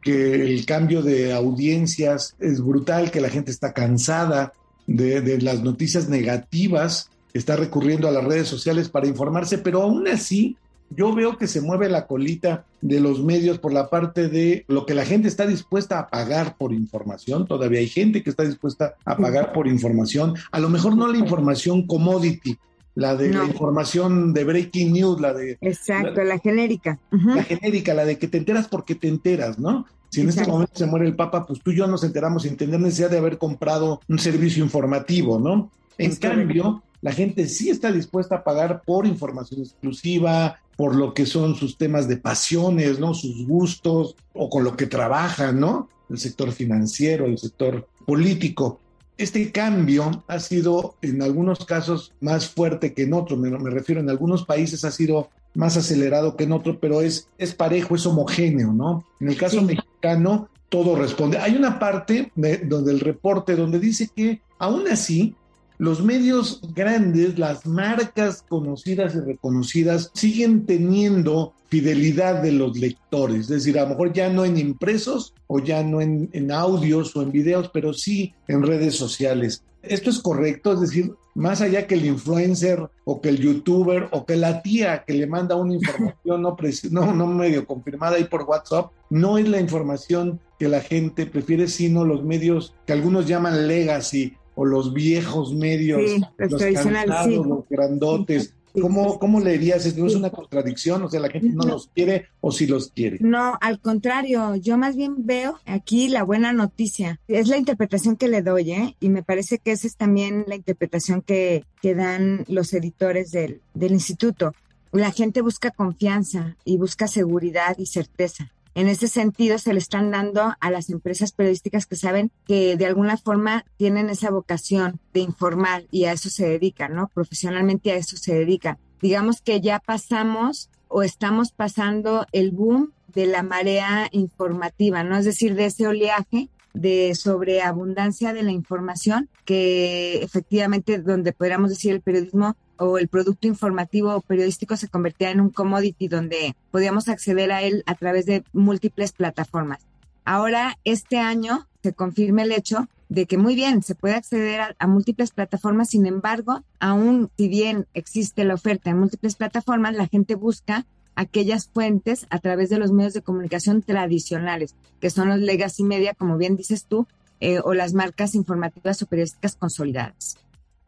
que 0.00 0.34
el 0.34 0.64
cambio 0.64 1.02
de 1.02 1.32
audiencias 1.32 2.36
es 2.38 2.62
brutal, 2.62 3.10
que 3.10 3.20
la 3.20 3.28
gente 3.28 3.50
está 3.50 3.72
cansada 3.72 4.54
de, 4.86 5.40
las 5.40 5.62
noticias 5.62 6.08
negativas, 6.08 7.10
está 7.34 7.56
recurriendo 7.56 8.08
a 8.08 8.12
las 8.12 8.24
redes 8.24 8.48
sociales 8.48 8.88
para 8.88 9.06
informarse, 9.06 9.58
pero 9.58 9.82
aún 9.82 10.08
así 10.08 10.56
yo 10.96 11.14
veo 11.14 11.38
que 11.38 11.46
se 11.46 11.60
mueve 11.60 11.88
la 11.88 12.06
colita 12.06 12.64
de 12.80 13.00
los 13.00 13.22
medios 13.22 13.58
por 13.58 13.72
la 13.72 13.88
parte 13.88 14.28
de 14.28 14.64
lo 14.68 14.86
que 14.86 14.94
la 14.94 15.04
gente 15.04 15.28
está 15.28 15.46
dispuesta 15.46 15.98
a 15.98 16.08
pagar 16.08 16.56
por 16.56 16.72
información. 16.72 17.46
Todavía 17.46 17.80
hay 17.80 17.88
gente 17.88 18.22
que 18.22 18.30
está 18.30 18.44
dispuesta 18.44 18.94
a 19.04 19.16
pagar 19.16 19.52
por 19.52 19.68
información. 19.68 20.34
A 20.50 20.60
lo 20.60 20.68
mejor 20.68 20.96
no 20.96 21.08
la 21.08 21.18
información 21.18 21.86
commodity, 21.86 22.58
la 22.94 23.14
de 23.16 23.30
la 23.30 23.44
información 23.44 24.34
de 24.34 24.44
breaking 24.44 24.92
news, 24.92 25.20
la 25.20 25.32
de... 25.32 25.58
Exacto, 25.60 26.22
la, 26.24 26.38
genérica. 26.38 26.98
La 27.10 27.44
genérica, 27.44 27.94
la 27.94 28.04
de 28.04 28.18
que 28.18 28.28
te 28.28 28.38
enteras 28.38 28.68
porque 28.68 28.94
te 28.94 29.08
enteras, 29.08 29.58
¿no? 29.58 29.86
Si 30.10 30.20
en 30.20 30.28
este 30.28 30.46
momento 30.46 30.72
se 30.74 30.84
muere 30.84 31.06
el 31.06 31.16
Papa, 31.16 31.46
pues 31.46 31.62
tú 31.62 31.70
y 31.70 31.76
yo 31.76 31.86
nos 31.86 32.04
enteramos 32.04 32.42
sin 32.42 32.58
tener 32.58 32.78
necesidad 32.78 33.08
de 33.08 33.16
haber 33.16 33.38
comprado 33.38 34.00
un 34.08 34.18
servicio 34.18 34.62
informativo, 34.62 35.40
¿no? 35.40 35.70
En 35.96 36.14
cambio, 36.16 36.82
la 37.02 37.12
gente 37.12 37.48
sí 37.48 37.68
está 37.68 37.90
dispuesta 37.90 38.36
a 38.36 38.44
pagar 38.44 38.82
por 38.86 39.06
información 39.06 39.60
exclusiva, 39.60 40.60
por 40.76 40.94
lo 40.94 41.12
que 41.12 41.26
son 41.26 41.56
sus 41.56 41.76
temas 41.76 42.08
de 42.08 42.16
pasiones, 42.16 43.00
¿no? 43.00 43.12
Sus 43.12 43.46
gustos 43.46 44.16
o 44.32 44.48
con 44.48 44.62
lo 44.62 44.76
que 44.76 44.86
trabajan, 44.86 45.58
¿no? 45.58 45.88
El 46.08 46.18
sector 46.18 46.52
financiero, 46.52 47.26
el 47.26 47.38
sector 47.38 47.88
político. 48.06 48.80
Este 49.18 49.50
cambio 49.50 50.24
ha 50.28 50.38
sido 50.38 50.94
en 51.02 51.22
algunos 51.22 51.64
casos 51.66 52.12
más 52.20 52.48
fuerte 52.48 52.94
que 52.94 53.02
en 53.02 53.14
otros, 53.14 53.38
me, 53.38 53.50
refiero 53.70 54.00
en 54.00 54.08
algunos 54.08 54.44
países 54.44 54.84
ha 54.84 54.90
sido 54.92 55.28
más 55.54 55.76
acelerado 55.76 56.36
que 56.36 56.44
en 56.44 56.52
otros, 56.52 56.78
pero 56.80 57.02
es, 57.02 57.28
es 57.36 57.52
parejo, 57.52 57.96
es 57.96 58.06
homogéneo, 58.06 58.72
¿no? 58.72 59.04
En 59.20 59.28
el 59.28 59.36
caso 59.36 59.60
mexicano, 59.60 60.48
todo 60.68 60.94
responde. 60.96 61.38
Hay 61.38 61.56
una 61.56 61.78
parte 61.78 62.32
donde 62.34 62.92
el 62.92 63.00
reporte 63.00 63.56
donde 63.56 63.78
dice 63.78 64.08
que 64.14 64.40
aún 64.58 64.88
así 64.88 65.34
los 65.82 66.00
medios 66.00 66.60
grandes, 66.76 67.40
las 67.40 67.66
marcas 67.66 68.44
conocidas 68.48 69.16
y 69.16 69.18
reconocidas, 69.18 70.12
siguen 70.14 70.64
teniendo 70.64 71.54
fidelidad 71.66 72.40
de 72.40 72.52
los 72.52 72.78
lectores. 72.78 73.40
Es 73.40 73.48
decir, 73.48 73.80
a 73.80 73.82
lo 73.82 73.88
mejor 73.88 74.12
ya 74.12 74.28
no 74.28 74.44
en 74.44 74.58
impresos 74.58 75.34
o 75.48 75.58
ya 75.58 75.82
no 75.82 76.00
en, 76.00 76.52
audios 76.52 77.16
o 77.16 77.22
en 77.22 77.32
videos, 77.32 77.68
pero 77.74 77.92
sí 77.94 78.32
en 78.46 78.62
redes 78.62 78.94
sociales. 78.94 79.64
Esto 79.82 80.10
es 80.10 80.20
correcto, 80.20 80.72
es 80.74 80.82
decir, 80.82 81.14
más 81.34 81.60
allá 81.60 81.88
que 81.88 81.96
el 81.96 82.06
influencer 82.06 82.88
o 83.04 83.20
que 83.20 83.30
el 83.30 83.38
youtuber 83.38 84.06
o 84.12 84.24
que 84.24 84.36
la 84.36 84.62
tía 84.62 85.02
que 85.04 85.14
le 85.14 85.26
manda 85.26 85.56
una 85.56 85.74
información 85.74 86.42
no, 86.42 86.56
no, 86.92 87.12
no 87.12 87.26
medio 87.26 87.66
confirmada 87.66 88.18
ahí 88.18 88.24
por 88.24 88.42
WhatsApp, 88.42 88.92
no 89.10 89.36
es 89.36 89.48
la 89.48 89.58
información 89.58 90.38
que 90.60 90.68
la 90.68 90.80
gente 90.80 91.26
prefiere, 91.26 91.66
sino 91.66 92.04
los 92.04 92.22
medios 92.22 92.72
que 92.86 92.92
algunos 92.92 93.26
llaman 93.26 93.66
legacy 93.66 94.36
o 94.54 94.64
los 94.64 94.92
viejos 94.92 95.54
medios, 95.54 96.00
los, 96.38 96.50
tradicionales, 96.58 97.36
los 97.38 97.68
grandotes. 97.68 98.54
¿Cómo, 98.80 99.18
¿Cómo 99.18 99.38
le 99.38 99.52
dirías 99.52 99.84
esto? 99.84 100.06
¿Es 100.06 100.14
una 100.14 100.30
contradicción? 100.30 101.02
O 101.02 101.10
sea, 101.10 101.20
la 101.20 101.28
gente 101.28 101.50
no, 101.54 101.64
los 101.64 101.88
quiere 101.88 102.28
o 102.40 102.50
si 102.50 102.66
los 102.66 102.88
quiere. 102.88 103.18
No, 103.20 103.58
al 103.60 103.80
contrario, 103.80 104.56
yo 104.56 104.78
más 104.78 104.96
bien 104.96 105.26
veo 105.26 105.58
aquí 105.66 106.08
la 106.08 106.22
buena 106.22 106.54
noticia. 106.54 107.20
Es 107.28 107.48
la 107.48 107.58
interpretación 107.58 108.16
que 108.16 108.28
le 108.28 108.40
doy, 108.40 108.72
¿eh? 108.72 108.96
Y 108.98 109.10
me 109.10 109.22
parece 109.22 109.58
que 109.58 109.72
esa 109.72 109.86
es 109.86 109.96
también 109.96 110.44
la 110.46 110.54
interpretación 110.54 111.20
que, 111.20 111.66
que 111.82 111.94
dan 111.94 112.44
los 112.48 112.72
editores 112.72 113.30
del, 113.30 113.60
del 113.74 113.92
instituto. 113.92 114.54
La 114.90 115.10
gente 115.10 115.42
busca 115.42 115.70
confianza 115.70 116.56
y 116.64 116.78
busca 116.78 117.08
seguridad 117.08 117.76
y 117.78 117.86
certeza. 117.86 118.52
En 118.74 118.88
ese 118.88 119.08
sentido, 119.08 119.58
se 119.58 119.72
le 119.72 119.78
están 119.78 120.10
dando 120.10 120.54
a 120.58 120.70
las 120.70 120.88
empresas 120.88 121.32
periodísticas 121.32 121.86
que 121.86 121.96
saben 121.96 122.30
que 122.46 122.76
de 122.76 122.86
alguna 122.86 123.18
forma 123.18 123.66
tienen 123.76 124.08
esa 124.08 124.30
vocación 124.30 124.98
de 125.12 125.20
informar 125.20 125.84
y 125.90 126.04
a 126.04 126.12
eso 126.12 126.30
se 126.30 126.48
dedican, 126.48 126.94
¿no? 126.94 127.08
Profesionalmente 127.12 127.92
a 127.92 127.96
eso 127.96 128.16
se 128.16 128.34
dedican. 128.34 128.78
Digamos 129.02 129.42
que 129.42 129.60
ya 129.60 129.78
pasamos 129.78 130.70
o 130.88 131.02
estamos 131.02 131.52
pasando 131.52 132.26
el 132.32 132.50
boom 132.50 132.92
de 133.08 133.26
la 133.26 133.42
marea 133.42 134.08
informativa, 134.10 135.04
¿no? 135.04 135.18
Es 135.18 135.26
decir, 135.26 135.54
de 135.54 135.66
ese 135.66 135.86
oleaje 135.86 136.48
de 136.72 137.14
sobreabundancia 137.14 138.32
de 138.32 138.42
la 138.42 138.52
información, 138.52 139.28
que 139.44 140.22
efectivamente 140.22 140.98
donde 140.98 141.32
podríamos 141.32 141.70
decir 141.70 141.92
el 141.92 142.00
periodismo 142.00 142.56
o 142.78 142.98
el 142.98 143.08
producto 143.08 143.46
informativo 143.46 144.14
o 144.14 144.20
periodístico 144.20 144.76
se 144.76 144.88
convertía 144.88 145.30
en 145.30 145.40
un 145.40 145.50
commodity 145.50 146.08
donde 146.08 146.56
podíamos 146.70 147.08
acceder 147.08 147.52
a 147.52 147.62
él 147.62 147.82
a 147.86 147.94
través 147.94 148.26
de 148.26 148.44
múltiples 148.52 149.12
plataformas. 149.12 149.80
Ahora, 150.24 150.78
este 150.84 151.18
año, 151.18 151.66
se 151.82 151.92
confirma 151.92 152.42
el 152.42 152.52
hecho 152.52 152.88
de 153.08 153.26
que 153.26 153.38
muy 153.38 153.54
bien, 153.54 153.82
se 153.82 153.94
puede 153.94 154.14
acceder 154.14 154.76
a, 154.78 154.86
múltiples 154.86 155.32
plataformas, 155.32 155.90
sin 155.90 156.06
embargo, 156.06 156.62
aún 156.80 157.30
si 157.36 157.48
bien 157.48 157.86
existe 157.92 158.44
la 158.44 158.54
oferta 158.54 158.90
en 158.90 158.98
múltiples 158.98 159.36
plataformas, 159.36 159.94
la 159.94 160.06
gente 160.06 160.34
busca 160.34 160.86
aquellas 161.14 161.68
fuentes 161.68 162.26
a 162.30 162.38
través 162.38 162.70
de 162.70 162.78
los 162.78 162.90
medios 162.92 163.12
de 163.12 163.22
comunicación 163.22 163.82
tradicionales, 163.82 164.76
que 165.00 165.10
son 165.10 165.28
los 165.28 165.40
legacy 165.40 165.82
media, 165.82 166.14
como 166.14 166.38
bien 166.38 166.56
dices 166.56 166.86
tú, 166.86 167.06
eh, 167.40 167.60
o 167.62 167.74
las 167.74 167.92
marcas 167.92 168.34
informativas 168.34 169.02
o 169.02 169.06
periodísticas 169.06 169.56
consolidadas 169.56 170.38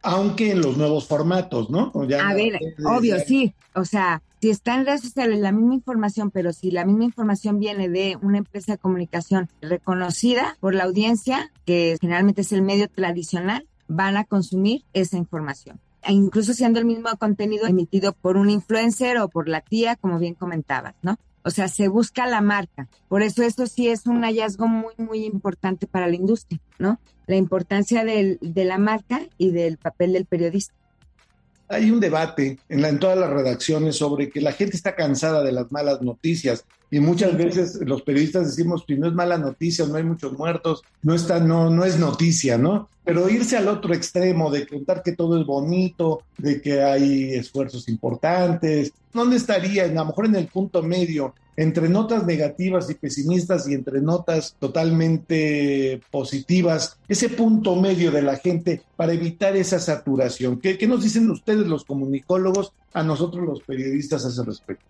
aunque 0.05 0.53
en 0.53 0.61
los 0.61 0.77
nuevos 0.77 1.09
formatos, 1.09 1.71
¿no? 1.71 1.91
a 1.95 2.35
ver, 2.35 2.61
obvio, 2.85 3.19
sí. 3.27 3.55
O 3.75 3.85
sea, 3.85 4.23
si 4.41 4.51
está 4.51 4.75
en 4.75 4.85
redes 4.85 5.01
sociales 5.01 5.41
la 5.41 5.51
misma 5.51 5.75
información, 5.75 6.31
pero 6.31 6.53
si 6.53 6.71
la 6.71 6.85
misma 6.85 7.05
información 7.05 7.59
viene 7.59 7.89
de 7.89 8.19
una 8.21 8.39
empresa 8.39 8.73
de 8.73 8.79
comunicación 8.79 9.49
reconocida 9.63 10.59
por 10.61 10.75
la 10.75 10.85
audiencia, 10.85 11.51
que 11.65 11.97
generalmente 12.01 12.43
es 12.43 12.53
el 12.53 12.61
medio 12.61 12.89
tradicional, 12.89 13.67
van 13.89 14.19
a 14.19 14.25
consumir 14.25 14.85
esa 14.93 15.17
información. 15.17 15.81
E 16.03 16.13
incluso 16.13 16.53
siendo 16.53 16.79
el 16.79 16.85
mismo 16.85 17.09
contenido 17.19 17.67
emitido 17.67 18.13
por 18.13 18.37
un 18.37 18.51
influencer 18.51 19.17
o 19.19 19.29
por 19.29 19.49
la 19.49 19.63
tía, 19.63 19.97
como 19.97 20.19
bien 20.19 20.35
comentabas, 20.35 20.95
¿no? 21.01 21.19
O 21.45 21.51
sea, 21.51 21.69
se 21.69 21.89
busca 21.89 22.27
la 22.27 22.41
marca. 22.41 22.89
Por 23.09 23.23
eso 23.23 23.43
esto 23.43 23.67
sí 23.67 23.89
es 23.89 24.07
un 24.07 24.23
hallazgo 24.23 24.67
muy, 24.67 24.95
muy 24.97 25.25
importante 25.25 25.87
para 25.87 26.09
la 26.09 26.17
industria, 26.17 26.59
¿no? 26.79 26.99
La 27.27 27.37
importancia 27.37 28.05
de 28.05 28.39
la 28.41 28.79
marca 28.79 29.21
y 29.37 29.51
del 29.51 29.77
papel 29.77 30.15
del 30.15 30.25
periodista. 30.25 30.75
Hay 31.69 31.91
un 31.91 32.01
debate 32.01 32.59
en, 32.69 32.83
la, 32.83 32.89
en 32.89 32.99
todas 32.99 33.19
las 33.19 33.31
redacciones 33.31 33.97
sobre 33.97 34.31
que 34.31 34.41
la 34.41 34.53
gente 34.53 34.77
está 34.77 34.95
cansada 34.95 35.43
de 35.43 35.53
las 35.53 35.73
malas 35.73 36.03
noticias 36.03 36.65
y 36.91 37.01
muchas 37.01 37.37
veces 37.37 37.81
los 37.85 38.03
periodistas 38.03 38.47
decimos, 38.47 38.85
que 38.87 38.97
no 38.97 39.09
es 39.09 39.15
mala 39.15 39.39
noticia, 39.39 39.87
no 39.87 39.97
hay 39.97 40.05
muchos 40.05 40.33
muertos, 40.39 40.83
no 41.03 41.15
está, 41.15 41.41
no, 41.41 41.71
no 41.71 41.85
es 41.85 41.99
noticia, 41.99 42.57
¿no? 42.59 42.89
Pero 43.05 43.29
irse 43.29 43.57
al 43.57 43.69
otro 43.69 43.95
extremo 43.95 44.51
de 44.51 44.67
contar 44.67 45.03
que 45.03 45.13
todo 45.13 45.41
es 45.41 45.47
bonito, 45.47 46.23
de 46.39 46.61
que 46.61 46.83
hay 46.83 47.35
esfuerzos 47.35 47.89
importantes, 47.89 48.93
¿dónde 49.13 49.37
estaría? 49.37 49.85
A 49.85 49.89
lo 49.89 50.05
mejor 50.05 50.27
en 50.27 50.37
el 50.37 50.47
punto 50.47 50.83
medio, 50.83 51.35
entre 51.57 51.89
notas 51.89 52.27
negativas 52.27 52.91
y 52.91 52.95
pesimistas 52.95 53.69
y 53.69 53.75
entre 53.75 54.01
notas 54.01 54.57
totalmente 54.59 56.01
positivas, 56.11 56.99
ese 57.09 57.29
punto 57.29 57.77
medio 57.77 58.11
de 58.11 58.23
la 58.23 58.37
gente 58.37 58.83
para 58.97 59.13
evitar 59.13 59.57
esa 59.57 59.79
saturación. 59.79 60.61
¿Qué, 60.61 60.79
qué 60.79 60.87
nos 60.87 61.03
dicen 61.03 61.31
ustedes 61.31 61.67
los 61.67 61.85
comunicólogos 61.85 62.73
a 62.93 63.03
nosotros 63.03 63.47
los 63.47 63.61
periodistas 63.63 64.25
a 64.25 64.29
ese 64.29 64.43
respecto? 64.43 64.85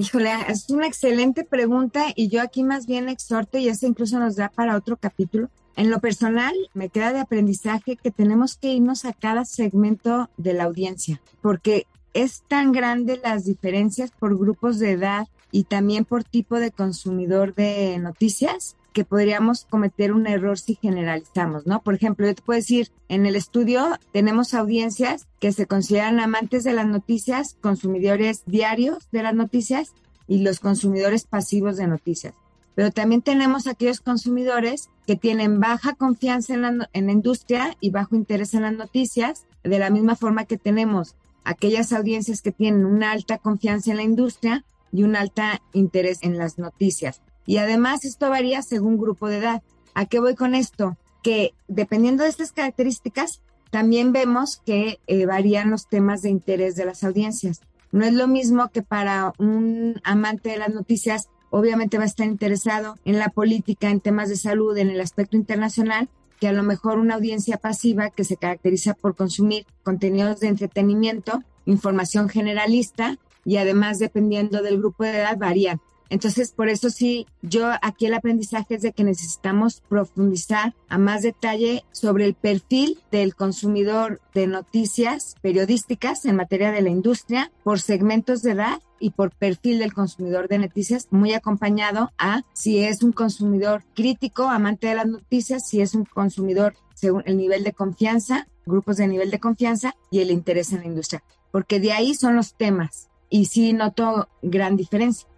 Híjole, 0.00 0.30
es 0.48 0.70
una 0.70 0.86
excelente 0.86 1.44
pregunta 1.44 2.06
y 2.16 2.28
yo 2.28 2.40
aquí 2.40 2.64
más 2.64 2.86
bien 2.86 3.10
exhorto 3.10 3.58
y 3.58 3.68
eso 3.68 3.86
incluso 3.86 4.18
nos 4.18 4.34
da 4.34 4.48
para 4.48 4.74
otro 4.74 4.96
capítulo. 4.96 5.50
En 5.76 5.90
lo 5.90 6.00
personal, 6.00 6.54
me 6.72 6.88
queda 6.88 7.12
de 7.12 7.20
aprendizaje 7.20 7.96
que 7.96 8.10
tenemos 8.10 8.56
que 8.56 8.72
irnos 8.72 9.04
a 9.04 9.12
cada 9.12 9.44
segmento 9.44 10.30
de 10.38 10.54
la 10.54 10.64
audiencia, 10.64 11.20
porque 11.42 11.86
es 12.14 12.44
tan 12.48 12.72
grande 12.72 13.20
las 13.22 13.44
diferencias 13.44 14.10
por 14.10 14.38
grupos 14.38 14.78
de 14.78 14.92
edad 14.92 15.28
y 15.52 15.64
también 15.64 16.06
por 16.06 16.24
tipo 16.24 16.56
de 16.56 16.70
consumidor 16.70 17.54
de 17.54 17.98
noticias 17.98 18.76
que 18.92 19.04
podríamos 19.04 19.64
cometer 19.64 20.12
un 20.12 20.26
error 20.26 20.58
si 20.58 20.74
generalizamos, 20.74 21.66
¿no? 21.66 21.82
Por 21.82 21.94
ejemplo, 21.94 22.26
yo 22.26 22.34
te 22.34 22.42
puedo 22.42 22.58
decir, 22.58 22.90
en 23.08 23.26
el 23.26 23.36
estudio 23.36 23.98
tenemos 24.12 24.54
audiencias 24.54 25.26
que 25.38 25.52
se 25.52 25.66
consideran 25.66 26.20
amantes 26.20 26.64
de 26.64 26.72
las 26.72 26.86
noticias, 26.86 27.56
consumidores 27.60 28.42
diarios 28.46 29.08
de 29.12 29.22
las 29.22 29.34
noticias 29.34 29.92
y 30.26 30.38
los 30.38 30.60
consumidores 30.60 31.24
pasivos 31.24 31.76
de 31.76 31.86
noticias. 31.86 32.34
Pero 32.74 32.90
también 32.90 33.22
tenemos 33.22 33.66
aquellos 33.66 34.00
consumidores 34.00 34.88
que 35.06 35.16
tienen 35.16 35.60
baja 35.60 35.94
confianza 35.94 36.54
en 36.54 36.62
la, 36.62 36.88
en 36.92 37.06
la 37.06 37.12
industria 37.12 37.76
y 37.80 37.90
bajo 37.90 38.16
interés 38.16 38.54
en 38.54 38.62
las 38.62 38.74
noticias, 38.74 39.44
de 39.64 39.78
la 39.78 39.90
misma 39.90 40.16
forma 40.16 40.44
que 40.44 40.56
tenemos 40.56 41.14
aquellas 41.44 41.92
audiencias 41.92 42.42
que 42.42 42.52
tienen 42.52 42.84
una 42.84 43.12
alta 43.12 43.38
confianza 43.38 43.90
en 43.90 43.96
la 43.96 44.02
industria 44.02 44.64
y 44.92 45.02
un 45.02 45.16
alto 45.16 45.42
interés 45.72 46.18
en 46.22 46.38
las 46.38 46.58
noticias. 46.58 47.20
Y 47.46 47.56
además 47.58 48.04
esto 48.04 48.30
varía 48.30 48.62
según 48.62 48.98
grupo 48.98 49.28
de 49.28 49.38
edad. 49.38 49.62
¿A 49.94 50.06
qué 50.06 50.20
voy 50.20 50.34
con 50.34 50.54
esto? 50.54 50.96
Que 51.22 51.52
dependiendo 51.68 52.24
de 52.24 52.30
estas 52.30 52.52
características, 52.52 53.40
también 53.70 54.12
vemos 54.12 54.60
que 54.64 54.98
eh, 55.06 55.26
varían 55.26 55.70
los 55.70 55.88
temas 55.88 56.22
de 56.22 56.30
interés 56.30 56.76
de 56.76 56.84
las 56.84 57.04
audiencias. 57.04 57.60
No 57.92 58.04
es 58.04 58.12
lo 58.12 58.28
mismo 58.28 58.68
que 58.68 58.82
para 58.82 59.32
un 59.38 60.00
amante 60.04 60.50
de 60.50 60.58
las 60.58 60.72
noticias, 60.72 61.28
obviamente 61.50 61.98
va 61.98 62.04
a 62.04 62.06
estar 62.06 62.26
interesado 62.26 62.96
en 63.04 63.18
la 63.18 63.30
política, 63.30 63.90
en 63.90 64.00
temas 64.00 64.28
de 64.28 64.36
salud, 64.36 64.76
en 64.76 64.90
el 64.90 65.00
aspecto 65.00 65.36
internacional, 65.36 66.08
que 66.40 66.48
a 66.48 66.52
lo 66.52 66.62
mejor 66.62 66.98
una 66.98 67.16
audiencia 67.16 67.58
pasiva 67.58 68.10
que 68.10 68.24
se 68.24 68.36
caracteriza 68.36 68.94
por 68.94 69.14
consumir 69.14 69.66
contenidos 69.82 70.40
de 70.40 70.48
entretenimiento, 70.48 71.42
información 71.66 72.28
generalista 72.28 73.18
y 73.44 73.56
además 73.56 73.98
dependiendo 73.98 74.62
del 74.62 74.78
grupo 74.78 75.04
de 75.04 75.18
edad 75.18 75.36
varían. 75.36 75.80
Entonces, 76.10 76.50
por 76.50 76.68
eso 76.68 76.90
sí, 76.90 77.26
yo 77.40 77.70
aquí 77.82 78.06
el 78.06 78.14
aprendizaje 78.14 78.74
es 78.74 78.82
de 78.82 78.92
que 78.92 79.04
necesitamos 79.04 79.82
profundizar 79.88 80.74
a 80.88 80.98
más 80.98 81.22
detalle 81.22 81.84
sobre 81.92 82.26
el 82.26 82.34
perfil 82.34 82.98
del 83.12 83.36
consumidor 83.36 84.20
de 84.34 84.48
noticias 84.48 85.36
periodísticas 85.40 86.24
en 86.26 86.36
materia 86.36 86.72
de 86.72 86.82
la 86.82 86.90
industria 86.90 87.52
por 87.62 87.80
segmentos 87.80 88.42
de 88.42 88.52
edad 88.52 88.82
y 88.98 89.10
por 89.10 89.30
perfil 89.30 89.78
del 89.78 89.94
consumidor 89.94 90.48
de 90.48 90.58
noticias, 90.58 91.08
muy 91.10 91.32
acompañado 91.32 92.12
a 92.18 92.42
si 92.52 92.80
es 92.80 93.02
un 93.02 93.12
consumidor 93.12 93.84
crítico, 93.94 94.44
amante 94.44 94.88
de 94.88 94.96
las 94.96 95.06
noticias, 95.06 95.66
si 95.66 95.80
es 95.80 95.94
un 95.94 96.04
consumidor 96.04 96.74
según 96.94 97.22
el 97.24 97.38
nivel 97.38 97.64
de 97.64 97.72
confianza, 97.72 98.46
grupos 98.66 98.98
de 98.98 99.08
nivel 99.08 99.30
de 99.30 99.40
confianza 99.40 99.94
y 100.10 100.20
el 100.20 100.30
interés 100.30 100.72
en 100.72 100.80
la 100.80 100.86
industria, 100.86 101.22
porque 101.50 101.80
de 101.80 101.92
ahí 101.92 102.14
son 102.14 102.36
los 102.36 102.54
temas 102.54 103.08
y 103.30 103.46
sí 103.46 103.72
noto 103.72 104.28
gran 104.42 104.76
diferencia. 104.76 105.29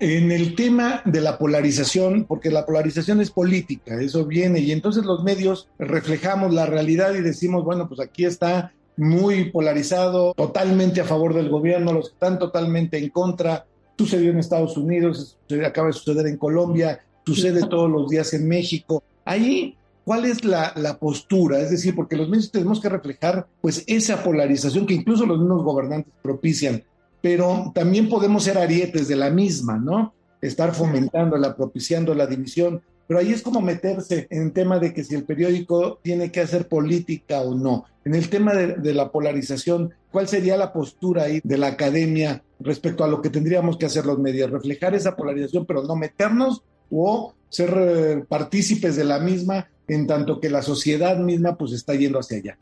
En 0.00 0.32
el 0.32 0.56
tema 0.56 1.02
de 1.04 1.20
la 1.20 1.38
polarización, 1.38 2.24
porque 2.24 2.50
la 2.50 2.66
polarización 2.66 3.20
es 3.20 3.30
política, 3.30 4.00
eso 4.00 4.26
viene, 4.26 4.58
y 4.60 4.72
entonces 4.72 5.04
los 5.04 5.22
medios 5.22 5.68
reflejamos 5.78 6.52
la 6.52 6.66
realidad 6.66 7.14
y 7.14 7.22
decimos, 7.22 7.64
bueno, 7.64 7.88
pues 7.88 8.00
aquí 8.00 8.24
está 8.24 8.72
muy 8.96 9.50
polarizado, 9.50 10.34
totalmente 10.34 11.00
a 11.00 11.04
favor 11.04 11.34
del 11.34 11.48
gobierno, 11.48 11.92
los 11.92 12.08
que 12.08 12.14
están 12.14 12.38
totalmente 12.38 12.98
en 12.98 13.08
contra. 13.10 13.66
Sucedió 13.96 14.30
en 14.30 14.38
Estados 14.38 14.76
Unidos, 14.76 15.38
acaba 15.64 15.88
de 15.88 15.92
suceder 15.92 16.26
en 16.26 16.36
Colombia, 16.36 17.00
sucede 17.24 17.60
todos 17.70 17.90
los 17.90 18.08
días 18.08 18.34
en 18.34 18.48
México. 18.48 19.04
Ahí, 19.24 19.76
¿cuál 20.04 20.24
es 20.24 20.44
la, 20.44 20.72
la, 20.76 20.98
postura? 20.98 21.60
Es 21.60 21.70
decir, 21.70 21.94
porque 21.94 22.16
los 22.16 22.28
medios 22.28 22.50
tenemos 22.50 22.80
que 22.80 22.88
reflejar 22.88 23.46
pues 23.60 23.84
esa 23.86 24.22
polarización 24.22 24.86
que 24.86 24.94
incluso 24.94 25.24
los 25.26 25.38
mismos 25.38 25.62
gobernantes 25.62 26.12
propician 26.20 26.82
pero 27.24 27.72
también 27.74 28.10
podemos 28.10 28.44
ser 28.44 28.58
arietes 28.58 29.08
de 29.08 29.16
la 29.16 29.30
misma, 29.30 29.78
¿no? 29.78 30.12
Estar 30.42 30.74
fomentándola, 30.74 31.56
propiciando 31.56 32.14
la 32.14 32.26
división. 32.26 32.82
Pero 33.08 33.18
ahí 33.18 33.32
es 33.32 33.40
como 33.40 33.62
meterse 33.62 34.26
en 34.28 34.42
el 34.42 34.52
tema 34.52 34.78
de 34.78 34.92
que 34.92 35.04
si 35.04 35.14
el 35.14 35.24
periódico 35.24 36.00
tiene 36.02 36.30
que 36.30 36.42
hacer 36.42 36.68
política 36.68 37.40
o 37.40 37.54
no. 37.54 37.86
En 38.04 38.14
el 38.14 38.28
tema 38.28 38.52
de, 38.52 38.92
la 38.92 39.10
polarización, 39.10 39.94
¿cuál 40.12 40.28
sería 40.28 40.58
la 40.58 40.74
postura 40.74 41.22
ahí 41.22 41.40
de 41.42 41.56
la 41.56 41.68
academia 41.68 42.42
respecto 42.60 43.04
a 43.04 43.08
lo 43.08 43.22
que 43.22 43.30
tendríamos 43.30 43.78
que 43.78 43.86
hacer 43.86 44.04
los 44.04 44.18
medios? 44.18 44.50
Reflejar 44.50 44.94
esa 44.94 45.16
polarización, 45.16 45.64
pero 45.64 45.82
no 45.82 45.96
meternos 45.96 46.62
o 46.90 47.32
ser 47.48 47.74
eh, 47.74 48.24
partícipes 48.28 48.96
de 48.96 49.04
la 49.04 49.18
misma 49.18 49.70
en 49.88 50.06
tanto 50.06 50.40
que 50.40 50.50
la 50.50 50.60
sociedad 50.60 51.16
misma 51.16 51.56
pues 51.56 51.72
está 51.72 51.94
yendo 51.94 52.18
hacia 52.18 52.36
allá. 52.36 52.58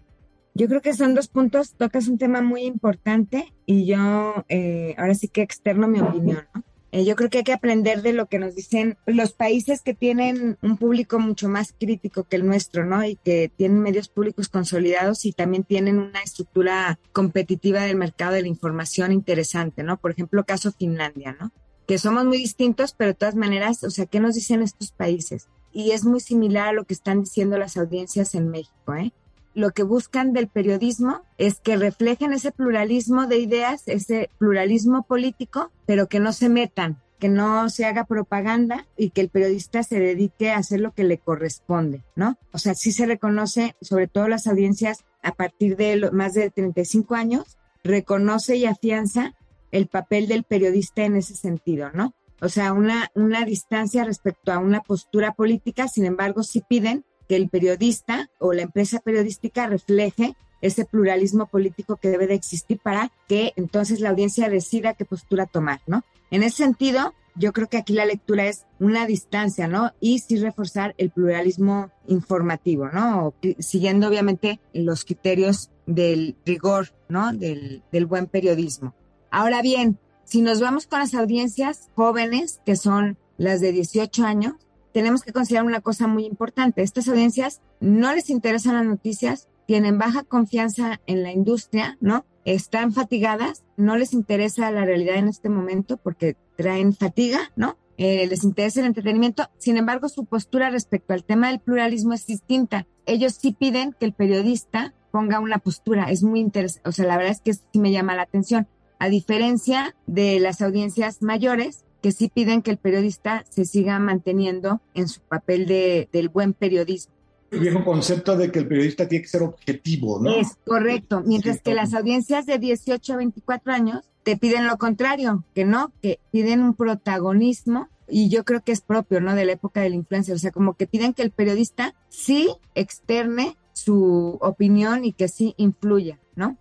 Yo 0.54 0.68
creo 0.68 0.82
que 0.82 0.92
son 0.92 1.14
dos 1.14 1.28
puntos, 1.28 1.74
tocas 1.78 2.08
un 2.08 2.18
tema 2.18 2.42
muy 2.42 2.64
importante 2.64 3.52
y 3.64 3.86
yo 3.86 4.44
eh, 4.48 4.94
ahora 4.98 5.14
sí 5.14 5.28
que 5.28 5.42
externo 5.42 5.88
mi 5.88 6.00
opinión, 6.00 6.46
¿no? 6.54 6.62
Eh, 6.94 7.06
yo 7.06 7.16
creo 7.16 7.30
que 7.30 7.38
hay 7.38 7.44
que 7.44 7.54
aprender 7.54 8.02
de 8.02 8.12
lo 8.12 8.26
que 8.26 8.38
nos 8.38 8.54
dicen 8.54 8.98
los 9.06 9.32
países 9.32 9.80
que 9.80 9.94
tienen 9.94 10.58
un 10.60 10.76
público 10.76 11.18
mucho 11.18 11.48
más 11.48 11.72
crítico 11.72 12.24
que 12.24 12.36
el 12.36 12.46
nuestro, 12.46 12.84
¿no? 12.84 13.02
Y 13.02 13.16
que 13.16 13.50
tienen 13.56 13.80
medios 13.80 14.08
públicos 14.08 14.50
consolidados 14.50 15.24
y 15.24 15.32
también 15.32 15.64
tienen 15.64 15.98
una 15.98 16.20
estructura 16.20 16.98
competitiva 17.12 17.80
del 17.80 17.96
mercado 17.96 18.34
de 18.34 18.42
la 18.42 18.48
información 18.48 19.10
interesante, 19.10 19.82
¿no? 19.82 19.96
Por 19.96 20.10
ejemplo, 20.10 20.44
caso 20.44 20.70
Finlandia, 20.70 21.34
¿no? 21.40 21.50
Que 21.86 21.96
somos 21.96 22.26
muy 22.26 22.36
distintos, 22.36 22.92
pero 22.92 23.12
de 23.12 23.14
todas 23.14 23.36
maneras, 23.36 23.82
o 23.84 23.90
sea, 23.90 24.04
¿qué 24.04 24.20
nos 24.20 24.34
dicen 24.34 24.60
estos 24.60 24.92
países? 24.92 25.48
Y 25.72 25.92
es 25.92 26.04
muy 26.04 26.20
similar 26.20 26.68
a 26.68 26.72
lo 26.74 26.84
que 26.84 26.92
están 26.92 27.22
diciendo 27.22 27.56
las 27.56 27.78
audiencias 27.78 28.34
en 28.34 28.50
México, 28.50 28.94
¿eh? 28.94 29.14
Lo 29.54 29.70
que 29.70 29.82
buscan 29.82 30.32
del 30.32 30.48
periodismo 30.48 31.22
es 31.38 31.60
que 31.60 31.76
reflejen 31.76 32.32
ese 32.32 32.52
pluralismo 32.52 33.26
de 33.26 33.38
ideas, 33.38 33.82
ese 33.86 34.30
pluralismo 34.38 35.02
político, 35.02 35.70
pero 35.86 36.08
que 36.08 36.20
no 36.20 36.32
se 36.32 36.48
metan 36.48 37.02
que 37.22 37.28
no 37.28 37.70
se 37.70 37.84
haga 37.84 38.02
propaganda 38.02 38.88
y 38.96 39.10
que 39.10 39.20
el 39.20 39.28
periodista 39.28 39.84
se 39.84 40.00
dedique 40.00 40.50
a 40.50 40.56
hacer 40.56 40.80
lo 40.80 40.90
que 40.90 41.04
le 41.04 41.18
corresponde, 41.18 42.02
¿no? 42.16 42.36
O 42.50 42.58
sea, 42.58 42.74
sí 42.74 42.90
se 42.90 43.06
reconoce, 43.06 43.76
sobre 43.80 44.08
todo 44.08 44.26
las 44.26 44.48
audiencias 44.48 45.04
a 45.22 45.30
partir 45.30 45.76
de 45.76 46.10
más 46.10 46.34
de 46.34 46.50
35 46.50 47.14
años, 47.14 47.58
reconoce 47.84 48.56
y 48.56 48.66
afianza 48.66 49.36
el 49.70 49.86
papel 49.86 50.26
del 50.26 50.42
periodista 50.42 51.04
en 51.04 51.14
ese 51.14 51.36
sentido, 51.36 51.92
¿no? 51.94 52.12
O 52.40 52.48
sea, 52.48 52.72
una, 52.72 53.12
una 53.14 53.44
distancia 53.44 54.02
respecto 54.02 54.50
a 54.50 54.58
una 54.58 54.80
postura 54.80 55.32
política, 55.32 55.86
sin 55.86 56.06
embargo, 56.06 56.42
sí 56.42 56.64
piden 56.68 57.04
que 57.32 57.36
el 57.36 57.48
periodista 57.48 58.28
o 58.38 58.52
la 58.52 58.60
empresa 58.60 59.00
periodística 59.00 59.66
refleje 59.66 60.36
ese 60.60 60.84
pluralismo 60.84 61.46
político 61.46 61.96
que 61.96 62.10
debe 62.10 62.26
de 62.26 62.34
existir 62.34 62.78
para 62.78 63.10
que 63.26 63.54
entonces 63.56 64.00
la 64.00 64.10
audiencia 64.10 64.50
decida 64.50 64.92
qué 64.92 65.06
postura 65.06 65.46
tomar, 65.46 65.80
¿no? 65.86 66.04
En 66.30 66.42
ese 66.42 66.58
sentido, 66.58 67.14
yo 67.34 67.54
creo 67.54 67.70
que 67.70 67.78
aquí 67.78 67.94
la 67.94 68.04
lectura 68.04 68.44
es 68.48 68.66
una 68.80 69.06
distancia, 69.06 69.66
¿no? 69.66 69.92
Y 69.98 70.18
sí 70.18 70.36
reforzar 70.36 70.94
el 70.98 71.08
pluralismo 71.08 71.90
informativo, 72.06 72.90
¿no? 72.90 73.32
Siguiendo 73.60 74.08
obviamente 74.08 74.60
los 74.74 75.06
criterios 75.06 75.70
del 75.86 76.36
rigor, 76.44 76.88
¿no? 77.08 77.32
Del, 77.32 77.82
del 77.90 78.04
buen 78.04 78.26
periodismo. 78.26 78.94
Ahora 79.30 79.62
bien, 79.62 79.98
si 80.24 80.42
nos 80.42 80.60
vamos 80.60 80.86
con 80.86 80.98
las 80.98 81.14
audiencias 81.14 81.88
jóvenes, 81.94 82.60
que 82.66 82.76
son 82.76 83.16
las 83.38 83.62
de 83.62 83.72
18 83.72 84.22
años, 84.22 84.56
tenemos 84.92 85.22
que 85.22 85.32
considerar 85.32 85.64
una 85.64 85.80
cosa 85.80 86.06
muy 86.06 86.24
importante. 86.24 86.82
Estas 86.82 87.08
audiencias 87.08 87.60
no 87.80 88.14
les 88.14 88.30
interesan 88.30 88.74
las 88.74 88.86
noticias, 88.86 89.48
tienen 89.66 89.98
baja 89.98 90.24
confianza 90.24 91.00
en 91.06 91.22
la 91.22 91.32
industria, 91.32 91.96
¿no? 92.00 92.26
Están 92.44 92.92
fatigadas, 92.92 93.64
no 93.76 93.96
les 93.96 94.12
interesa 94.12 94.70
la 94.70 94.84
realidad 94.84 95.16
en 95.16 95.28
este 95.28 95.48
momento 95.48 95.96
porque 95.96 96.36
traen 96.56 96.94
fatiga, 96.94 97.52
¿no? 97.56 97.76
Eh, 97.98 98.26
les 98.26 98.42
interesa 98.44 98.80
el 98.80 98.86
entretenimiento. 98.86 99.48
Sin 99.58 99.76
embargo, 99.76 100.08
su 100.08 100.24
postura 100.24 100.70
respecto 100.70 101.12
al 101.12 101.24
tema 101.24 101.48
del 101.48 101.60
pluralismo 101.60 102.14
es 102.14 102.26
distinta. 102.26 102.86
Ellos 103.06 103.34
sí 103.34 103.52
piden 103.52 103.94
que 103.98 104.06
el 104.06 104.12
periodista 104.12 104.94
ponga 105.10 105.40
una 105.40 105.58
postura. 105.58 106.10
Es 106.10 106.22
muy 106.22 106.40
interesante. 106.40 106.88
O 106.88 106.92
sea, 106.92 107.06
la 107.06 107.16
verdad 107.16 107.32
es 107.32 107.40
que 107.40 107.54
sí 107.54 107.78
me 107.78 107.92
llama 107.92 108.16
la 108.16 108.22
atención. 108.22 108.66
A 108.98 109.08
diferencia 109.08 109.94
de 110.06 110.40
las 110.40 110.62
audiencias 110.62 111.22
mayores, 111.22 111.84
que 112.02 112.12
sí 112.12 112.28
piden 112.28 112.62
que 112.62 112.72
el 112.72 112.78
periodista 112.78 113.44
se 113.48 113.64
siga 113.64 113.98
manteniendo 113.98 114.80
en 114.92 115.08
su 115.08 115.20
papel 115.20 115.66
de, 115.66 116.08
del 116.12 116.28
buen 116.28 116.52
periodismo. 116.52 117.14
El 117.50 117.60
viejo 117.60 117.84
concepto 117.84 118.36
de 118.36 118.50
que 118.50 118.58
el 118.58 118.66
periodista 118.66 119.06
tiene 119.06 119.22
que 119.22 119.28
ser 119.28 119.42
objetivo, 119.42 120.18
¿no? 120.20 120.32
Es 120.32 120.58
correcto, 120.66 121.22
mientras 121.24 121.60
que 121.60 121.74
las 121.74 121.94
audiencias 121.94 122.44
de 122.46 122.58
18 122.58 123.12
a 123.12 123.16
24 123.16 123.72
años 123.72 124.00
te 124.24 124.36
piden 124.36 124.66
lo 124.66 124.78
contrario, 124.78 125.44
que 125.54 125.64
no, 125.64 125.92
que 126.02 126.18
piden 126.30 126.62
un 126.62 126.74
protagonismo 126.74 127.88
y 128.08 128.30
yo 128.30 128.44
creo 128.44 128.62
que 128.62 128.72
es 128.72 128.80
propio, 128.80 129.20
¿no? 129.20 129.34
De 129.34 129.44
la 129.44 129.52
época 129.52 129.80
del 129.80 129.94
influencer, 129.94 130.34
o 130.34 130.38
sea, 130.38 130.50
como 130.50 130.74
que 130.74 130.86
piden 130.86 131.12
que 131.12 131.22
el 131.22 131.30
periodista 131.30 131.94
sí 132.08 132.50
externe 132.74 133.56
su 133.74 134.38
opinión 134.40 135.04
y 135.04 135.12
que 135.12 135.28
sí 135.28 135.54
influya, 135.56 136.18
¿no? 136.34 136.56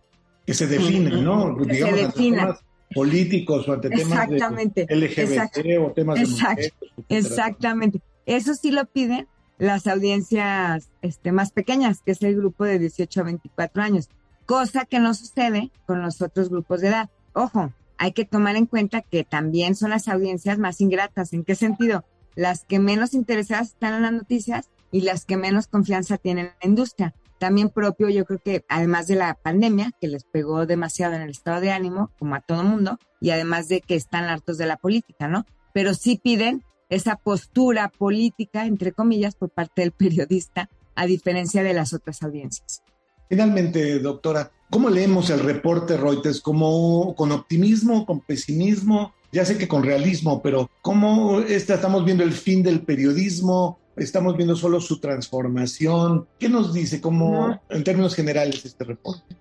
Que 0.45 0.53
se 0.53 0.67
define, 0.67 1.21
¿no? 1.21 1.55
Que 1.57 1.75
se 1.75 1.91
defina 1.91 2.59
políticos 2.93 3.67
o 3.67 3.73
ante 3.73 3.89
temas 3.89 4.29
de 4.29 4.87
LGBT 4.89 5.81
o 5.81 5.91
temas 5.91 6.19
de 6.19 6.27
mujeres, 6.27 6.73
Exactamente. 7.09 8.01
Eso 8.25 8.53
sí 8.55 8.71
lo 8.71 8.85
piden 8.85 9.27
las 9.57 9.87
audiencias 9.87 10.89
este, 11.01 11.31
más 11.31 11.51
pequeñas, 11.51 12.01
que 12.01 12.11
es 12.11 12.21
el 12.23 12.35
grupo 12.35 12.65
de 12.65 12.79
18 12.79 13.21
a 13.21 13.23
24 13.23 13.83
años, 13.83 14.09
cosa 14.45 14.85
que 14.85 14.99
no 14.99 15.13
sucede 15.13 15.71
con 15.85 16.01
los 16.01 16.21
otros 16.21 16.49
grupos 16.49 16.81
de 16.81 16.89
edad. 16.89 17.09
Ojo, 17.33 17.71
hay 17.97 18.11
que 18.13 18.25
tomar 18.25 18.55
en 18.55 18.65
cuenta 18.65 19.01
que 19.01 19.23
también 19.23 19.75
son 19.75 19.91
las 19.91 20.07
audiencias 20.07 20.57
más 20.57 20.81
ingratas. 20.81 21.33
¿En 21.33 21.43
qué 21.43 21.55
sentido? 21.55 22.03
Las 22.35 22.65
que 22.65 22.79
menos 22.79 23.13
interesadas 23.13 23.69
están 23.69 23.93
en 23.93 24.01
las 24.01 24.13
noticias 24.13 24.69
y 24.91 25.01
las 25.01 25.25
que 25.25 25.37
menos 25.37 25.67
confianza 25.67 26.17
tienen 26.17 26.47
en 26.47 26.53
la 26.61 26.67
industria 26.67 27.13
también 27.41 27.69
propio, 27.69 28.07
yo 28.09 28.23
creo 28.23 28.37
que 28.37 28.63
además 28.69 29.07
de 29.07 29.15
la 29.15 29.33
pandemia, 29.33 29.91
que 29.99 30.07
les 30.07 30.25
pegó 30.25 30.67
demasiado 30.67 31.15
en 31.15 31.23
el 31.23 31.31
estado 31.31 31.59
de 31.59 31.71
ánimo, 31.71 32.11
como 32.19 32.35
a 32.35 32.41
todo 32.41 32.63
mundo, 32.63 32.99
y 33.19 33.31
además 33.31 33.67
de 33.67 33.81
que 33.81 33.95
están 33.95 34.25
hartos 34.25 34.59
de 34.59 34.67
la 34.67 34.77
política, 34.77 35.27
¿no? 35.27 35.47
Pero 35.73 35.95
sí 35.95 36.21
piden 36.23 36.63
esa 36.89 37.15
postura 37.15 37.89
política, 37.89 38.67
entre 38.67 38.91
comillas, 38.91 39.33
por 39.33 39.49
parte 39.49 39.81
del 39.81 39.91
periodista, 39.91 40.69
a 40.93 41.07
diferencia 41.07 41.63
de 41.63 41.73
las 41.73 41.93
otras 41.93 42.21
audiencias. 42.21 42.83
Finalmente, 43.27 43.97
doctora, 43.97 44.51
¿cómo 44.69 44.91
leemos 44.91 45.31
el 45.31 45.39
reporte 45.39 45.97
Reuters? 45.97 46.41
¿Como 46.41 47.15
con 47.15 47.31
optimismo, 47.31 48.05
con 48.05 48.19
pesimismo? 48.19 49.15
Ya 49.31 49.45
sé 49.45 49.57
que 49.57 49.67
con 49.67 49.81
realismo, 49.81 50.43
pero 50.43 50.69
¿cómo 50.83 51.39
estamos 51.39 52.05
viendo 52.05 52.23
el 52.23 52.33
fin 52.33 52.61
del 52.61 52.81
periodismo? 52.81 53.79
Estamos 53.95 54.35
viendo 54.37 54.55
solo 54.55 54.79
su 54.81 54.99
transformación. 54.99 56.27
¿Qué 56.39 56.49
nos 56.49 56.73
dice 56.73 57.01
como 57.01 57.59
en 57.69 57.83
términos 57.83 58.15
generales 58.15 58.65
este 58.65 58.83
reporte? 58.83 59.35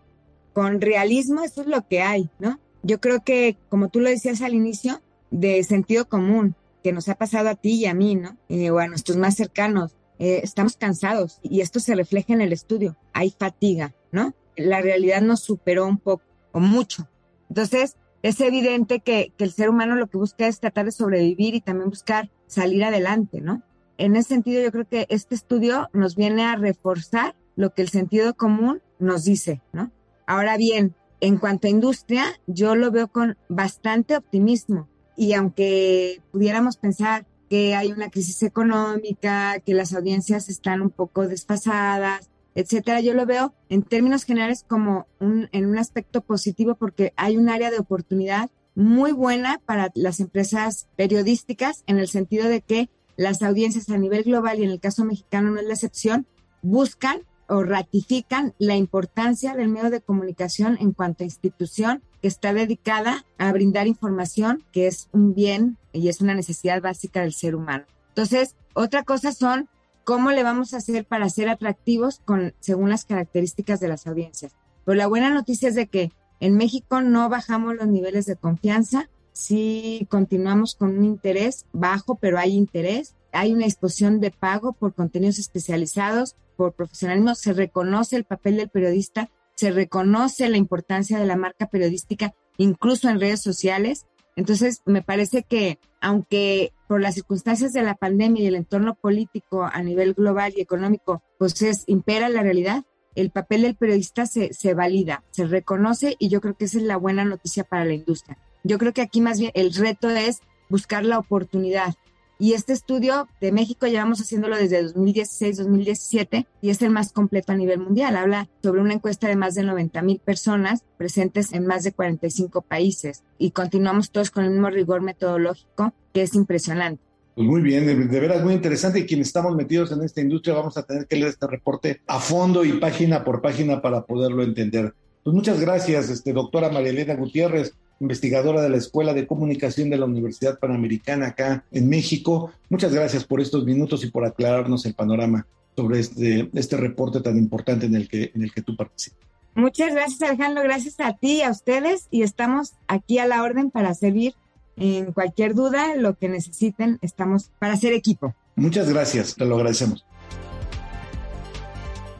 Con 0.53 0.81
realismo 0.81 1.43
eso 1.43 1.63
es 1.63 1.67
lo 1.67 1.87
que 1.87 2.03
hay, 2.03 2.29
¿no? 2.39 2.59
Yo 2.83 3.01
creo 3.01 3.23
que, 3.23 3.57
como 3.69 3.89
tú 3.89 4.01
lo 4.01 4.09
decías 4.09 4.43
al 4.43 4.55
inicio, 4.55 5.01
de 5.31 5.63
sentido 5.65 6.09
común, 6.09 6.57
que 6.83 6.93
nos 6.93 7.09
ha 7.09 7.15
pasado 7.15 7.49
a 7.49 7.55
ti 7.55 7.75
y 7.75 7.87
a 7.87 7.95
mí, 7.95 8.17
¿no? 8.17 8.37
Eh, 8.49 8.71
o 8.71 8.79
a 8.79 8.89
nuestros 8.89 9.17
más 9.17 9.37
cercanos. 9.37 9.97
Eh, 10.19 10.41
estamos 10.43 10.77
cansados 10.77 11.39
y 11.43 11.61
esto 11.61 11.81
se 11.81 11.95
refleja 11.95 12.33
en 12.33 12.41
el 12.41 12.53
estudio. 12.53 12.97
Hay 13.13 13.35
fatiga, 13.39 13.95
¿no? 14.13 14.35
La 14.57 14.81
realidad 14.83 15.23
nos 15.23 15.41
superó 15.41 15.87
un 15.87 15.99
poco 15.99 16.25
o 16.53 16.61
mucho. 16.61 17.09
Entonces, 17.49 17.97
es 18.23 18.41
evidente 18.41 19.01
que, 19.01 19.33
que 19.37 19.45
el 19.45 19.53
ser 19.53 19.71
humano 19.71 19.95
lo 19.95 20.09
que 20.09 20.19
busca 20.19 20.47
es 20.47 20.61
tratar 20.61 20.85
de 20.85 20.93
sobrevivir 20.93 21.55
y 21.55 21.61
también 21.61 21.89
buscar 21.89 22.31
salir 22.47 22.85
adelante, 22.85 23.41
¿no? 23.41 23.63
En 24.01 24.17
ese 24.17 24.31
sentido 24.31 24.63
yo 24.63 24.73
creo 24.73 24.89
que 24.89 25.07
este 25.11 25.35
estudio 25.35 25.91
nos 25.93 26.17
viene 26.17 26.45
a 26.45 26.57
reforzar 26.57 27.37
lo 27.55 27.75
que 27.75 27.83
el 27.83 27.91
sentido 27.91 28.35
común 28.35 28.81
nos 28.99 29.25
dice, 29.25 29.61
¿no? 29.73 29.93
Ahora 30.27 30.57
bien, 30.57 30.95
en 31.21 31.37
cuanto 31.37 31.67
a 31.67 31.71
industria, 31.71 32.25
yo 32.47 32.77
lo 32.77 32.91
veo 32.91 33.09
con 33.09 33.37
bastante 33.49 34.17
optimismo 34.17 34.89
y 35.17 35.35
aunque 35.35 36.23
pudiéramos 36.33 36.79
pensar 36.79 37.27
que 37.51 37.75
hay 37.75 37.93
una 37.93 38.09
crisis 38.09 38.43
económica, 38.43 39.61
que 39.61 39.75
las 39.75 39.93
audiencias 39.93 40.49
están 40.49 40.81
un 40.81 40.91
poco 40.91 41.29
desfasadas, 41.29 42.31
etcétera, 42.55 43.01
yo 43.01 43.13
lo 43.13 43.27
veo 43.27 43.55
en 43.69 43.83
términos 43.83 44.25
generales 44.25 44.65
como 44.67 45.07
en 45.21 45.67
un 45.67 45.77
aspecto 45.77 46.23
positivo 46.23 46.75
porque 46.75 47.13
hay 47.17 47.37
un 47.37 47.51
área 47.51 47.71
de 47.71 47.79
oportunidad 47.79 48.51
muy 48.75 49.13
buena 49.13 49.61
para 49.67 49.91
las 49.95 50.21
empresas 50.21 50.89
periodísticas 50.97 51.85
en 51.87 51.99
el 51.99 52.09
sentido 52.09 52.49
de 52.49 52.63
que 52.63 52.89
las 53.20 53.42
audiencias 53.42 53.90
a 53.90 53.98
nivel 53.98 54.22
global 54.22 54.59
y 54.59 54.64
en 54.64 54.70
el 54.70 54.80
caso 54.80 55.04
mexicano 55.04 55.50
no 55.50 55.61
es 55.61 55.66
la 55.66 55.74
excepción, 55.74 56.26
buscan 56.62 57.20
o 57.48 57.62
ratifican 57.62 58.54
la 58.59 58.76
importancia 58.76 59.54
del 59.54 59.68
medio 59.68 59.90
de 59.90 60.00
comunicación 60.00 60.78
en 60.80 60.92
cuanto 60.92 61.22
a 61.22 61.26
institución 61.26 62.02
que 62.22 62.28
está 62.28 62.54
dedicada 62.54 63.26
a 63.37 63.52
brindar 63.52 63.87
información 63.88 64.64
que 64.72 64.87
es 64.87 65.11
un 65.12 65.35
bien 65.35 65.76
y 65.92 66.09
es 66.09 66.22
una 66.22 66.33
necesidad 66.35 66.80
básica 66.80 67.20
del 67.20 67.35
ser 67.35 67.54
humano. 67.54 67.85
Entonces, 68.09 68.56
otra 68.72 69.02
cosa 69.02 69.33
son 69.33 69.68
cómo 70.04 70.30
le 70.30 70.42
vamos 70.42 70.72
a 70.72 70.78
hacer 70.78 71.04
para 71.04 71.28
ser 71.28 71.50
atractivos 71.50 72.22
con, 72.24 72.54
según 72.61 72.88
las 72.88 73.04
características 73.04 73.80
de 73.80 73.88
las 73.88 74.06
audiencias. 74.06 74.54
Pero 74.87 74.96
la 74.96 75.09
buena 75.09 75.28
noticia 75.28 75.68
es 75.68 75.74
de 75.74 75.88
que 75.88 76.11
en 76.40 76.56
México 76.56 77.02
no 77.02 77.28
bajamos 77.28 77.74
los 77.74 77.87
niveles 77.87 78.24
de 78.24 78.37
confianza, 78.37 79.11
sí 79.33 80.07
continuamos 80.11 80.75
con 80.75 80.99
un 80.99 81.05
interés 81.05 81.66
bajo, 81.73 82.16
pero 82.16 82.38
hay 82.38 82.55
interés. 82.57 83.14
Hay 83.33 83.53
una 83.53 83.64
disposición 83.64 84.21
de 84.21 84.31
pago 84.31 84.73
por 84.73 84.95
contenidos 84.95 85.38
especializados, 85.38 86.37
por 86.57 86.75
profesionalismo. 86.75 87.35
Se 87.35 87.53
reconoce 87.53 88.16
el 88.16 88.25
papel 88.25 88.57
del 88.57 88.69
periodista, 88.69 89.31
se 89.55 89.71
reconoce 89.71 90.49
la 90.49 90.57
importancia 90.57 91.19
de 91.19 91.27
la 91.27 91.37
marca 91.37 91.66
periodística, 91.66 92.35
incluso 92.59 93.09
en 93.09 93.21
redes 93.21 93.40
sociales. 93.40 94.07
Entonces, 94.37 94.83
me 94.85 95.03
parece 95.03 95.43
que 95.43 95.79
aunque 96.01 96.73
por 96.88 97.01
las 97.01 97.14
circunstancias 97.14 97.73
de 97.73 97.83
la 97.83 97.95
pandemia 97.95 98.43
y 98.43 98.47
el 98.47 98.55
entorno 98.55 98.95
político 98.95 99.64
a 99.64 99.83
nivel 99.83 100.14
global 100.14 100.55
y 100.57 100.61
económico, 100.61 101.23
pues 101.38 101.61
es, 101.62 101.85
impera 101.87 102.29
la 102.29 102.43
realidad, 102.43 102.85
el 103.14 103.31
papel 103.31 103.62
del 103.62 103.77
periodista 103.77 104.27
se, 104.27 104.53
se 104.55 104.75
valida, 104.75 105.25
se 105.31 105.47
reconoce 105.47 106.16
y 106.19 106.29
yo 106.29 106.40
creo 106.40 106.57
que 106.57 106.64
esa 106.64 106.79
es 106.79 106.85
la 106.85 106.97
buena 106.97 107.25
noticia 107.25 107.64
para 107.64 107.85
la 107.85 107.95
industria. 107.95 108.38
Yo 108.62 108.79
creo 108.79 108.92
que 108.92 109.03
aquí 109.03 109.20
más 109.20 109.38
bien 109.38 109.53
el 109.55 109.73
reto 109.75 110.11
es 110.11 110.40
buscar 110.68 111.05
la 111.05 111.18
oportunidad. 111.18 111.94
Y 112.38 112.55
este 112.55 112.73
estudio 112.73 113.29
de 113.38 113.53
México 113.53 113.87
llevamos 113.87 114.18
haciéndolo 114.18 114.57
desde 114.57 114.83
2016-2017 114.94 116.46
y 116.62 116.70
es 116.70 116.81
el 116.81 116.88
más 116.88 117.12
completo 117.12 117.53
a 117.53 117.57
nivel 117.57 117.81
mundial. 117.81 118.16
Habla 118.16 118.49
sobre 118.62 118.81
una 118.81 118.94
encuesta 118.94 119.29
de 119.29 119.37
más 119.37 119.55
de 119.55 119.62
90 119.62 120.01
mil 120.01 120.20
personas 120.20 120.83
presentes 120.96 121.53
en 121.53 121.66
más 121.66 121.85
de 121.85 121.92
45 121.92 122.62
países 122.62 123.25
y 123.37 123.51
continuamos 123.51 124.11
todos 124.11 124.31
con 124.31 124.44
el 124.44 124.53
mismo 124.53 124.70
rigor 124.70 125.03
metodológico 125.03 125.92
que 126.14 126.23
es 126.23 126.35
impresionante. 126.35 127.03
Pues 127.35 127.46
muy 127.46 127.61
bien, 127.61 127.87
de, 127.87 128.20
veras 128.20 128.42
muy 128.42 128.55
interesante 128.55 129.01
y 129.01 129.07
quienes 129.07 129.29
estamos 129.29 129.55
metidos 129.55 129.92
en 129.92 130.03
esta 130.03 130.23
industria 130.23 130.55
vamos 130.55 130.79
a 130.79 130.83
tener 130.83 131.07
que 131.07 131.16
leer 131.16 131.29
este 131.29 131.46
reporte 131.46 132.01
a 132.07 132.20
fondo 132.20 132.64
y 132.64 132.73
página 132.73 133.23
por 133.23 133.42
página 133.42 133.83
para 133.83 134.07
poderlo 134.07 134.42
entender. 134.42 134.94
Pues 135.23 135.35
muchas 135.35 135.61
gracias, 135.61 136.09
este, 136.09 136.33
doctora 136.33 136.70
María 136.70 137.14
Gutiérrez, 137.14 137.75
investigadora 138.01 138.63
de 138.63 138.71
la 138.71 138.79
Escuela 138.79 139.15
de 139.15 139.27
Comunicación 139.27 139.91
de 139.91 139.99
la 139.99 140.07
Universidad 140.07 140.59
Panamericana 140.59 141.29
acá 141.29 141.65
en 141.71 141.89
México. 141.89 142.51
Muchas 142.69 142.93
gracias 142.93 143.25
por 143.25 143.41
estos 143.41 143.65
minutos 143.65 144.03
y 144.05 144.11
por 144.11 144.25
aclararnos 144.25 144.85
el 144.87 144.95
panorama 144.95 145.47
sobre 145.77 146.01
este, 146.01 146.51
este 146.55 146.77
reporte 146.77 147.21
tan 147.21 147.37
importante 147.37 147.87
en 147.87 147.95
el, 147.95 148.09
que, 148.09 148.33
en 148.35 148.43
el 148.43 148.53
que 148.53 148.63
tú 148.63 148.75
participas. 148.75 149.21
Muchas 149.55 149.93
gracias 149.93 150.23
Alejandro, 150.23 150.63
gracias 150.63 150.97
a 151.01 151.13
ti 151.13 151.39
y 151.39 151.43
a 151.43 151.51
ustedes 151.51 152.07
y 152.11 152.23
estamos 152.23 152.75
aquí 152.89 153.19
a 153.19 153.27
la 153.27 153.43
orden 153.43 153.71
para 153.71 153.95
servir 153.95 154.35
en 154.77 155.13
cualquier 155.13 155.55
duda, 155.55 155.95
lo 155.97 156.17
que 156.17 156.29
necesiten, 156.29 156.99
estamos 157.03 157.51
para 157.59 157.75
hacer 157.75 157.93
equipo. 157.93 158.35
Muchas 158.57 158.89
gracias, 158.89 159.35
te 159.35 159.45
lo 159.45 159.57
agradecemos. 159.57 160.05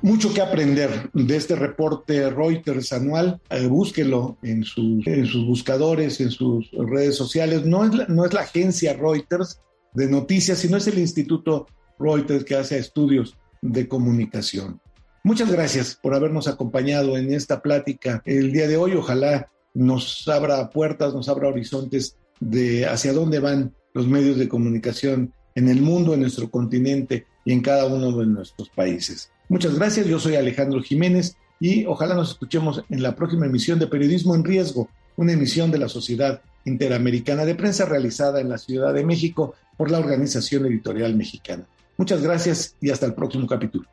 Mucho 0.03 0.33
que 0.33 0.41
aprender 0.41 1.11
de 1.13 1.37
este 1.37 1.57
reporte 1.57 2.31
Reuters 2.31 2.93
anual. 2.93 3.41
Eh, 3.51 3.67
búsquelo 3.67 4.39
en 4.43 4.65
sus, 4.65 5.07
en 5.07 5.27
sus 5.27 5.47
buscadores, 5.47 6.21
en 6.21 6.31
sus 6.31 6.71
redes 6.73 7.17
sociales. 7.17 7.67
No 7.67 7.85
es, 7.85 7.95
la, 7.95 8.07
no 8.07 8.25
es 8.25 8.33
la 8.33 8.41
agencia 8.41 8.95
Reuters 8.95 9.61
de 9.93 10.09
noticias, 10.09 10.59
sino 10.59 10.79
es 10.79 10.87
el 10.87 10.99
Instituto 10.99 11.67
Reuters 11.99 12.45
que 12.45 12.57
hace 12.57 12.79
estudios 12.79 13.37
de 13.61 13.89
comunicación. 13.89 14.81
Muchas 15.23 15.53
gracias 15.53 15.99
por 16.03 16.15
habernos 16.15 16.49
acompañado 16.49 17.19
en 17.19 17.35
esta 17.35 17.61
plática 17.61 18.23
el 18.25 18.53
día 18.53 18.67
de 18.69 18.79
hoy. 18.79 18.95
Ojalá 18.95 19.51
nos 19.75 20.27
abra 20.29 20.71
puertas, 20.71 21.13
nos 21.13 21.29
abra 21.29 21.49
horizontes 21.49 22.17
de 22.41 22.87
hacia 22.87 23.13
dónde 23.13 23.39
van 23.39 23.75
los 23.93 24.07
medios 24.07 24.39
de 24.39 24.49
comunicación 24.49 25.35
en 25.55 25.69
el 25.69 25.83
mundo, 25.83 26.15
en 26.15 26.21
nuestro 26.21 26.51
continente 26.51 27.27
y 27.45 27.53
en 27.53 27.61
cada 27.61 27.85
uno 27.85 28.17
de 28.17 28.27
nuestros 28.27 28.71
países. 28.71 29.31
Muchas 29.51 29.75
gracias, 29.75 30.07
yo 30.07 30.21
soy 30.21 30.37
Alejandro 30.37 30.81
Jiménez 30.81 31.37
y 31.59 31.85
ojalá 31.85 32.15
nos 32.15 32.31
escuchemos 32.31 32.85
en 32.89 33.03
la 33.03 33.17
próxima 33.17 33.47
emisión 33.47 33.81
de 33.81 33.89
Periodismo 33.89 34.37
en 34.37 34.45
Riesgo, 34.45 34.89
una 35.17 35.33
emisión 35.33 35.73
de 35.73 35.79
la 35.79 35.89
Sociedad 35.89 36.41
Interamericana 36.65 37.45
de 37.45 37.57
Prensa 37.57 37.85
realizada 37.85 38.41
en 38.41 38.49
la 38.49 38.59
Ciudad 38.59 38.95
de 38.95 39.05
México 39.05 39.57
por 39.77 39.91
la 39.91 39.99
Organización 39.99 40.67
Editorial 40.67 41.17
Mexicana. 41.17 41.67
Muchas 41.97 42.23
gracias 42.23 42.77
y 42.81 42.91
hasta 42.91 43.07
el 43.07 43.15
próximo 43.15 43.49
capítulo. 43.49 43.89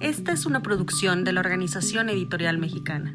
Esta 0.00 0.32
es 0.32 0.46
una 0.46 0.62
producción 0.62 1.22
de 1.22 1.32
la 1.34 1.40
Organización 1.40 2.08
Editorial 2.08 2.56
Mexicana. 2.56 3.14